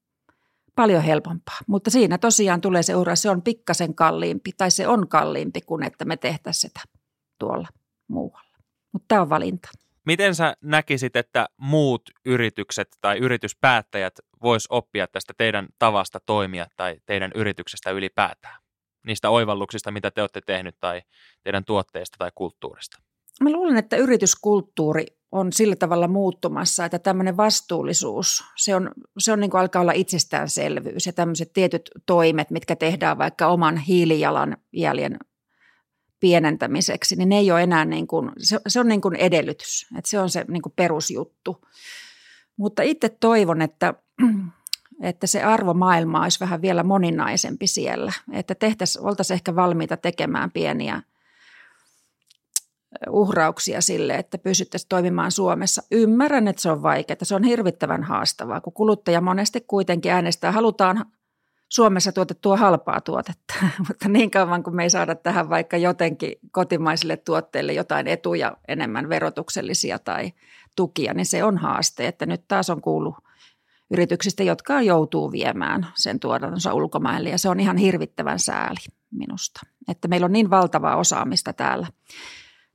paljon 0.75 1.03
helpompaa. 1.03 1.57
Mutta 1.67 1.89
siinä 1.89 2.17
tosiaan 2.17 2.61
tulee 2.61 2.83
se 2.83 2.95
ura, 2.95 3.15
se 3.15 3.29
on 3.29 3.41
pikkasen 3.41 3.95
kalliimpi 3.95 4.51
tai 4.57 4.71
se 4.71 4.87
on 4.87 5.07
kalliimpi 5.07 5.61
kuin 5.61 5.83
että 5.83 6.05
me 6.05 6.17
tehtäisiin 6.17 6.69
sitä 6.69 6.81
tuolla 7.39 7.67
muualla. 8.07 8.57
Mutta 8.93 9.05
tämä 9.07 9.21
on 9.21 9.29
valinta. 9.29 9.69
Miten 10.07 10.35
sä 10.35 10.53
näkisit, 10.61 11.15
että 11.15 11.47
muut 11.57 12.01
yritykset 12.25 12.87
tai 13.01 13.17
yrityspäättäjät 13.17 14.13
vois 14.43 14.67
oppia 14.69 15.07
tästä 15.07 15.33
teidän 15.37 15.67
tavasta 15.79 16.19
toimia 16.25 16.67
tai 16.77 16.99
teidän 17.05 17.31
yrityksestä 17.35 17.91
ylipäätään? 17.91 18.61
Niistä 19.05 19.29
oivalluksista, 19.29 19.91
mitä 19.91 20.11
te 20.11 20.21
olette 20.21 20.41
tehnyt 20.45 20.75
tai 20.79 21.01
teidän 21.43 21.65
tuotteista 21.65 22.15
tai 22.17 22.31
kulttuurista? 22.35 22.97
Mä 23.41 23.51
luulen, 23.51 23.77
että 23.77 23.97
yrityskulttuuri 23.97 25.05
on 25.31 25.53
sillä 25.53 25.75
tavalla 25.75 26.07
muuttumassa, 26.07 26.85
että 26.85 26.99
tämmöinen 26.99 27.37
vastuullisuus, 27.37 28.43
se 28.57 28.75
on, 28.75 28.91
se 29.17 29.31
on 29.31 29.39
niin 29.39 29.51
kuin 29.51 29.61
alkaa 29.61 29.81
olla 29.81 29.91
itsestäänselvyys 29.91 31.05
ja 31.05 31.13
tämmöiset 31.13 31.53
tietyt 31.53 31.91
toimet, 32.05 32.51
mitkä 32.51 32.75
tehdään 32.75 33.17
vaikka 33.17 33.47
oman 33.47 33.77
hiilijalan 33.77 34.57
jäljen 34.73 35.17
pienentämiseksi, 36.19 37.15
niin 37.15 37.29
ne 37.29 37.37
ei 37.37 37.51
ole 37.51 37.63
enää 37.63 37.85
niin 37.85 38.07
kuin, 38.07 38.31
se, 38.37 38.59
se 38.67 38.79
on 38.79 38.87
niin 38.87 39.01
kuin 39.01 39.15
edellytys, 39.15 39.87
että 39.97 40.09
se 40.09 40.19
on 40.19 40.29
se 40.29 40.45
niin 40.47 40.61
kuin 40.61 40.73
perusjuttu. 40.75 41.65
Mutta 42.57 42.81
itse 42.81 43.09
toivon, 43.09 43.61
että, 43.61 43.93
että 45.01 45.27
se 45.27 45.43
arvomaailma 45.43 46.23
olisi 46.23 46.39
vähän 46.39 46.61
vielä 46.61 46.83
moninaisempi 46.83 47.67
siellä, 47.67 48.13
että 48.33 48.55
tehtäisiin, 48.55 49.05
oltaisiin 49.05 49.35
ehkä 49.35 49.55
valmiita 49.55 49.97
tekemään 49.97 50.51
pieniä– 50.51 51.01
uhrauksia 53.09 53.81
sille, 53.81 54.15
että 54.15 54.37
pysyttäisiin 54.37 54.89
toimimaan 54.89 55.31
Suomessa. 55.31 55.83
Ymmärrän, 55.91 56.47
että 56.47 56.61
se 56.61 56.71
on 56.71 56.83
vaikeaa. 56.83 57.17
Se 57.23 57.35
on 57.35 57.43
hirvittävän 57.43 58.03
haastavaa, 58.03 58.61
kun 58.61 58.73
kuluttaja 58.73 59.21
monesti 59.21 59.61
kuitenkin 59.61 60.11
äänestää. 60.11 60.51
Halutaan 60.51 61.05
Suomessa 61.69 62.11
tuotettua 62.11 62.57
halpaa 62.57 63.01
tuotetta, 63.01 63.53
mutta 63.87 64.09
niin 64.09 64.31
kauan 64.31 64.63
kuin 64.63 64.75
me 64.75 64.83
ei 64.83 64.89
saada 64.89 65.15
tähän 65.15 65.49
vaikka 65.49 65.77
jotenkin 65.77 66.33
kotimaisille 66.51 67.17
tuotteille 67.17 67.73
jotain 67.73 68.07
etuja 68.07 68.57
enemmän 68.67 69.09
verotuksellisia 69.09 69.99
tai 69.99 70.31
tukia, 70.75 71.13
niin 71.13 71.25
se 71.25 71.43
on 71.43 71.57
haaste, 71.57 72.07
että 72.07 72.25
nyt 72.25 72.47
taas 72.47 72.69
on 72.69 72.81
kuullut 72.81 73.15
yrityksistä, 73.91 74.43
jotka 74.43 74.81
joutuu 74.81 75.31
viemään 75.31 75.87
sen 75.95 76.19
tuotantonsa 76.19 76.73
ulkomaille 76.73 77.29
ja 77.29 77.37
se 77.37 77.49
on 77.49 77.59
ihan 77.59 77.77
hirvittävän 77.77 78.39
sääli 78.39 78.85
minusta, 79.11 79.61
että 79.87 80.07
meillä 80.07 80.25
on 80.25 80.31
niin 80.31 80.49
valtavaa 80.49 80.95
osaamista 80.95 81.53
täällä. 81.53 81.87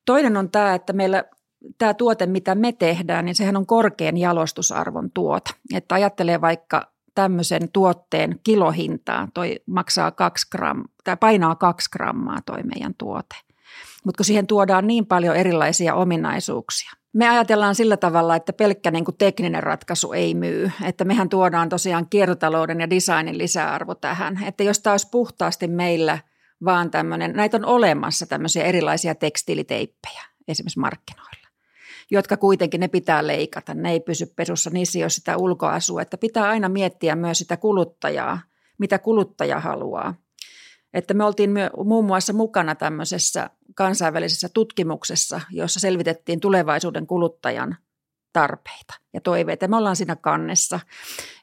Toinen 0.04 0.36
on 0.36 0.50
tämä, 0.50 0.74
että 0.74 0.92
meillä 0.92 1.24
tämä 1.78 1.94
tuote, 1.94 2.26
mitä 2.26 2.54
me 2.54 2.72
tehdään, 2.72 3.24
niin 3.24 3.34
sehän 3.34 3.56
on 3.56 3.66
korkean 3.66 4.16
jalostusarvon 4.16 5.10
tuote. 5.10 5.50
Että 5.74 5.94
ajattelee 5.94 6.40
vaikka 6.40 6.92
tämmöisen 7.14 7.68
tuotteen 7.72 8.40
kilohintaa, 8.44 9.28
toi 9.34 9.60
maksaa 9.66 10.10
kaksi 10.10 10.46
gram, 10.50 10.84
tai 11.04 11.16
painaa 11.16 11.54
kaksi 11.54 11.90
grammaa 11.92 12.38
toi 12.46 12.62
meidän 12.62 12.94
tuote. 12.98 13.36
Mutta 14.04 14.18
kun 14.18 14.24
siihen 14.24 14.46
tuodaan 14.46 14.86
niin 14.86 15.06
paljon 15.06 15.36
erilaisia 15.36 15.94
ominaisuuksia. 15.94 16.90
Me 17.12 17.28
ajatellaan 17.28 17.74
sillä 17.74 17.96
tavalla, 17.96 18.36
että 18.36 18.52
pelkkä 18.52 18.90
niin 18.90 19.04
kuin 19.04 19.16
tekninen 19.16 19.62
ratkaisu 19.62 20.12
ei 20.12 20.34
myy. 20.34 20.70
Että 20.84 21.04
mehän 21.04 21.28
tuodaan 21.28 21.68
tosiaan 21.68 22.06
kiertotalouden 22.10 22.80
ja 22.80 22.90
designin 22.90 23.38
lisäarvo 23.38 23.94
tähän. 23.94 24.44
Että 24.44 24.62
jos 24.62 24.80
tämä 24.80 24.92
olisi 24.92 25.08
puhtaasti 25.10 25.68
meillä 25.68 26.18
vaan 26.64 26.90
tämmöinen, 26.90 27.32
näitä 27.32 27.56
on 27.56 27.64
olemassa 27.64 28.26
tämmöisiä 28.26 28.64
erilaisia 28.64 29.14
tekstiiliteippejä 29.14 30.22
esimerkiksi 30.48 30.80
markkinoilla 30.80 31.41
jotka 32.10 32.36
kuitenkin 32.36 32.80
ne 32.80 32.88
pitää 32.88 33.26
leikata. 33.26 33.74
Ne 33.74 33.90
ei 33.90 34.00
pysy 34.00 34.26
pesussa, 34.26 34.70
niissä 34.70 34.98
ei 34.98 35.02
ole 35.02 35.10
sitä 35.10 35.36
ulkoasua. 35.36 36.02
Että 36.02 36.18
pitää 36.18 36.48
aina 36.48 36.68
miettiä 36.68 37.16
myös 37.16 37.38
sitä 37.38 37.56
kuluttajaa, 37.56 38.40
mitä 38.78 38.98
kuluttaja 38.98 39.60
haluaa. 39.60 40.14
Että 40.94 41.14
me 41.14 41.24
oltiin 41.24 41.50
muun 41.84 42.04
muassa 42.04 42.32
mukana 42.32 42.74
tämmöisessä 42.74 43.50
kansainvälisessä 43.74 44.48
tutkimuksessa, 44.54 45.40
jossa 45.50 45.80
selvitettiin 45.80 46.40
tulevaisuuden 46.40 47.06
kuluttajan 47.06 47.76
tarpeita 48.32 48.94
ja 49.12 49.20
toiveita. 49.20 49.68
Me 49.68 49.76
ollaan 49.76 49.96
siinä 49.96 50.16
kannessa. 50.16 50.80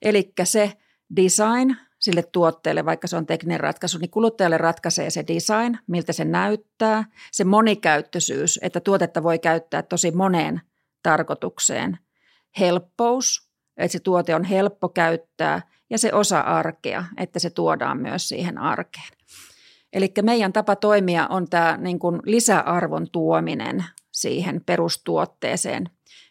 Eli 0.01 0.33
se 0.43 0.73
design– 1.15 1.75
sille 1.99 2.23
tuotteelle, 2.23 2.85
vaikka 2.85 3.07
se 3.07 3.17
on 3.17 3.25
tekninen 3.25 3.59
ratkaisu, 3.59 3.97
niin 3.97 4.09
kuluttajalle 4.09 4.57
ratkaisee 4.57 5.09
se 5.09 5.23
design, 5.27 5.77
miltä 5.87 6.13
se 6.13 6.25
näyttää, 6.25 7.03
se 7.31 7.43
monikäyttöisyys, 7.43 8.59
että 8.61 8.79
tuotetta 8.79 9.23
voi 9.23 9.39
käyttää 9.39 9.83
tosi 9.83 10.11
moneen 10.11 10.61
tarkoitukseen, 11.03 11.97
helppous, 12.59 13.49
että 13.77 13.91
se 13.91 13.99
tuote 13.99 14.35
on 14.35 14.43
helppo 14.43 14.89
käyttää 14.89 15.61
ja 15.89 15.97
se 15.97 16.13
osa 16.13 16.39
arkea, 16.39 17.05
että 17.17 17.39
se 17.39 17.49
tuodaan 17.49 17.97
myös 17.97 18.29
siihen 18.29 18.57
arkeen. 18.57 19.09
Eli 19.93 20.11
meidän 20.21 20.53
tapa 20.53 20.75
toimia 20.75 21.27
on 21.27 21.49
tämä 21.49 21.77
niin 21.77 21.99
kuin 21.99 22.19
lisäarvon 22.25 23.07
tuominen 23.11 23.85
siihen 24.11 24.61
perustuotteeseen, 24.65 25.89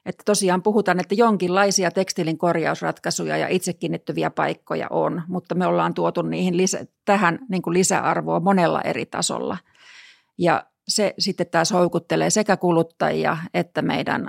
että 0.08 0.22
tosiaan 0.24 0.62
puhutaan, 0.62 1.00
että 1.00 1.14
jonkinlaisia 1.14 1.90
tekstiilin 1.90 2.38
korjausratkaisuja 2.38 3.36
ja 3.36 3.48
itsekiinnittyviä 3.48 4.30
paikkoja 4.30 4.86
on, 4.90 5.22
mutta 5.28 5.54
me 5.54 5.66
ollaan 5.66 5.94
tuotu 5.94 6.22
niihin 6.22 6.56
lisä, 6.56 6.86
tähän 7.04 7.38
niin 7.48 7.62
kuin 7.62 7.74
lisäarvoa 7.74 8.40
monella 8.40 8.82
eri 8.82 9.06
tasolla. 9.06 9.58
Ja 10.38 10.66
se 10.88 11.14
sitten 11.18 11.46
taas 11.50 11.72
houkuttelee 11.72 12.30
sekä 12.30 12.56
kuluttajia 12.56 13.36
että 13.54 13.82
meidän 13.82 14.28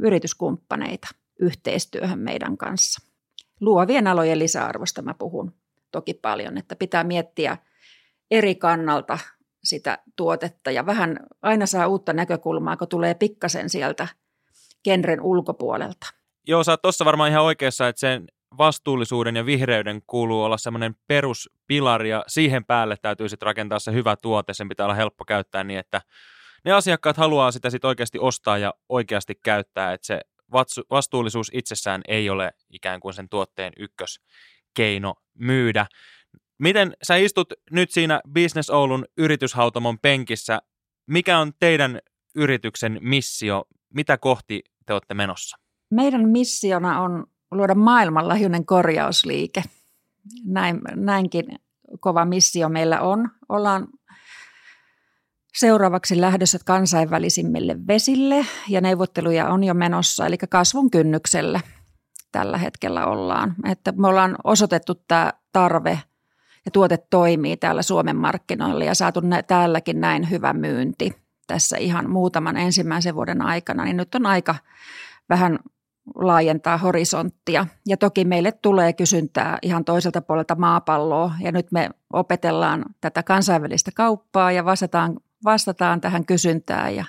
yrityskumppaneita 0.00 1.08
yhteistyöhön 1.40 2.18
meidän 2.18 2.56
kanssa. 2.56 3.02
Luovien 3.60 4.06
alojen 4.06 4.38
lisäarvosta 4.38 5.02
mä 5.02 5.14
puhun 5.14 5.52
toki 5.92 6.14
paljon, 6.14 6.58
että 6.58 6.76
pitää 6.76 7.04
miettiä 7.04 7.56
eri 8.30 8.54
kannalta 8.54 9.18
sitä 9.64 9.98
tuotetta 10.16 10.70
ja 10.70 10.86
vähän 10.86 11.20
aina 11.42 11.66
saa 11.66 11.86
uutta 11.86 12.12
näkökulmaa, 12.12 12.76
kun 12.76 12.88
tulee 12.88 13.14
pikkasen 13.14 13.68
sieltä– 13.68 14.08
genren 14.88 15.20
ulkopuolelta. 15.20 16.06
Joo, 16.46 16.64
sä 16.64 16.72
oot 16.72 16.82
tuossa 16.82 17.04
varmaan 17.04 17.30
ihan 17.30 17.44
oikeassa, 17.44 17.88
että 17.88 18.00
sen 18.00 18.26
vastuullisuuden 18.58 19.36
ja 19.36 19.46
vihreyden 19.46 20.02
kuuluu 20.06 20.42
olla 20.42 20.58
semmoinen 20.58 20.96
peruspilari 21.06 22.10
ja 22.10 22.24
siihen 22.26 22.64
päälle 22.64 22.96
täytyy 23.02 23.28
sitten 23.28 23.46
rakentaa 23.46 23.78
se 23.78 23.92
hyvä 23.92 24.16
tuote, 24.16 24.54
sen 24.54 24.68
pitää 24.68 24.86
olla 24.86 24.94
helppo 24.94 25.24
käyttää 25.24 25.64
niin, 25.64 25.78
että 25.78 26.00
ne 26.64 26.72
asiakkaat 26.72 27.16
haluaa 27.16 27.50
sitä 27.50 27.70
sitten 27.70 27.88
oikeasti 27.88 28.18
ostaa 28.18 28.58
ja 28.58 28.74
oikeasti 28.88 29.34
käyttää, 29.44 29.92
että 29.92 30.06
se 30.06 30.20
vastuullisuus 30.90 31.50
itsessään 31.54 32.00
ei 32.08 32.30
ole 32.30 32.52
ikään 32.70 33.00
kuin 33.00 33.14
sen 33.14 33.28
tuotteen 33.28 33.72
ykköskeino 33.76 35.14
myydä. 35.38 35.86
Miten 36.58 36.96
sä 37.02 37.16
istut 37.16 37.52
nyt 37.70 37.90
siinä 37.90 38.20
Business 38.34 38.70
Oulun 38.70 39.04
yrityshautomon 39.18 39.98
penkissä? 39.98 40.62
Mikä 41.06 41.38
on 41.38 41.52
teidän 41.60 42.00
yrityksen 42.34 42.98
missio? 43.00 43.64
Mitä 43.94 44.18
kohti 44.18 44.62
te 44.88 44.92
olette 44.92 45.14
menossa? 45.14 45.56
Meidän 45.90 46.28
missiona 46.28 47.00
on 47.00 47.26
luoda 47.50 47.74
maailmanlaajuinen 47.74 48.66
korjausliike. 48.66 49.62
Näin, 50.44 50.80
näinkin 50.94 51.44
kova 52.00 52.24
missio 52.24 52.68
meillä 52.68 53.00
on. 53.00 53.30
Ollaan 53.48 53.88
seuraavaksi 55.56 56.20
lähdössä 56.20 56.58
kansainvälisimmille 56.66 57.76
vesille 57.86 58.46
ja 58.68 58.80
neuvotteluja 58.80 59.48
on 59.48 59.64
jo 59.64 59.74
menossa, 59.74 60.26
eli 60.26 60.36
kasvun 60.38 60.90
kynnyksellä 60.90 61.60
tällä 62.32 62.58
hetkellä 62.58 63.06
ollaan. 63.06 63.54
Että 63.70 63.92
me 63.92 64.08
ollaan 64.08 64.36
osoitettu 64.44 64.94
tämä 64.94 65.32
tarve 65.52 66.00
ja 66.64 66.70
tuote 66.70 66.98
toimii 67.10 67.56
täällä 67.56 67.82
Suomen 67.82 68.16
markkinoilla 68.16 68.84
ja 68.84 68.94
saatu 68.94 69.20
täälläkin 69.46 70.00
näin 70.00 70.30
hyvä 70.30 70.52
myynti 70.52 71.27
tässä 71.48 71.76
ihan 71.76 72.10
muutaman 72.10 72.56
ensimmäisen 72.56 73.14
vuoden 73.14 73.42
aikana, 73.42 73.84
niin 73.84 73.96
nyt 73.96 74.14
on 74.14 74.26
aika 74.26 74.54
vähän 75.28 75.58
laajentaa 76.14 76.78
horisonttia. 76.78 77.66
Ja 77.86 77.96
toki 77.96 78.24
meille 78.24 78.52
tulee 78.52 78.92
kysyntää 78.92 79.58
ihan 79.62 79.84
toiselta 79.84 80.22
puolelta 80.22 80.54
maapalloa 80.54 81.32
ja 81.40 81.52
nyt 81.52 81.72
me 81.72 81.90
opetellaan 82.12 82.84
tätä 83.00 83.22
kansainvälistä 83.22 83.90
kauppaa 83.94 84.52
ja 84.52 84.64
vastataan, 84.64 85.16
vastataan 85.44 86.00
tähän 86.00 86.26
kysyntään 86.26 86.96
ja 86.96 87.04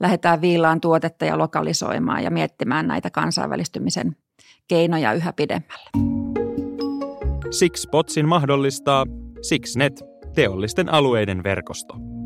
lähdetään 0.00 0.40
viilaan 0.40 0.80
tuotetta 0.80 1.24
ja 1.24 1.38
lokalisoimaan 1.38 2.24
ja 2.24 2.30
miettimään 2.30 2.86
näitä 2.86 3.10
kansainvälistymisen 3.10 4.16
keinoja 4.68 5.12
yhä 5.12 5.32
pidemmälle. 5.32 5.90
Six 7.50 7.80
Spotsin 7.80 8.28
mahdollistaa 8.28 9.06
Sixnet, 9.42 10.02
teollisten 10.34 10.88
alueiden 10.88 11.42
verkosto. 11.42 12.17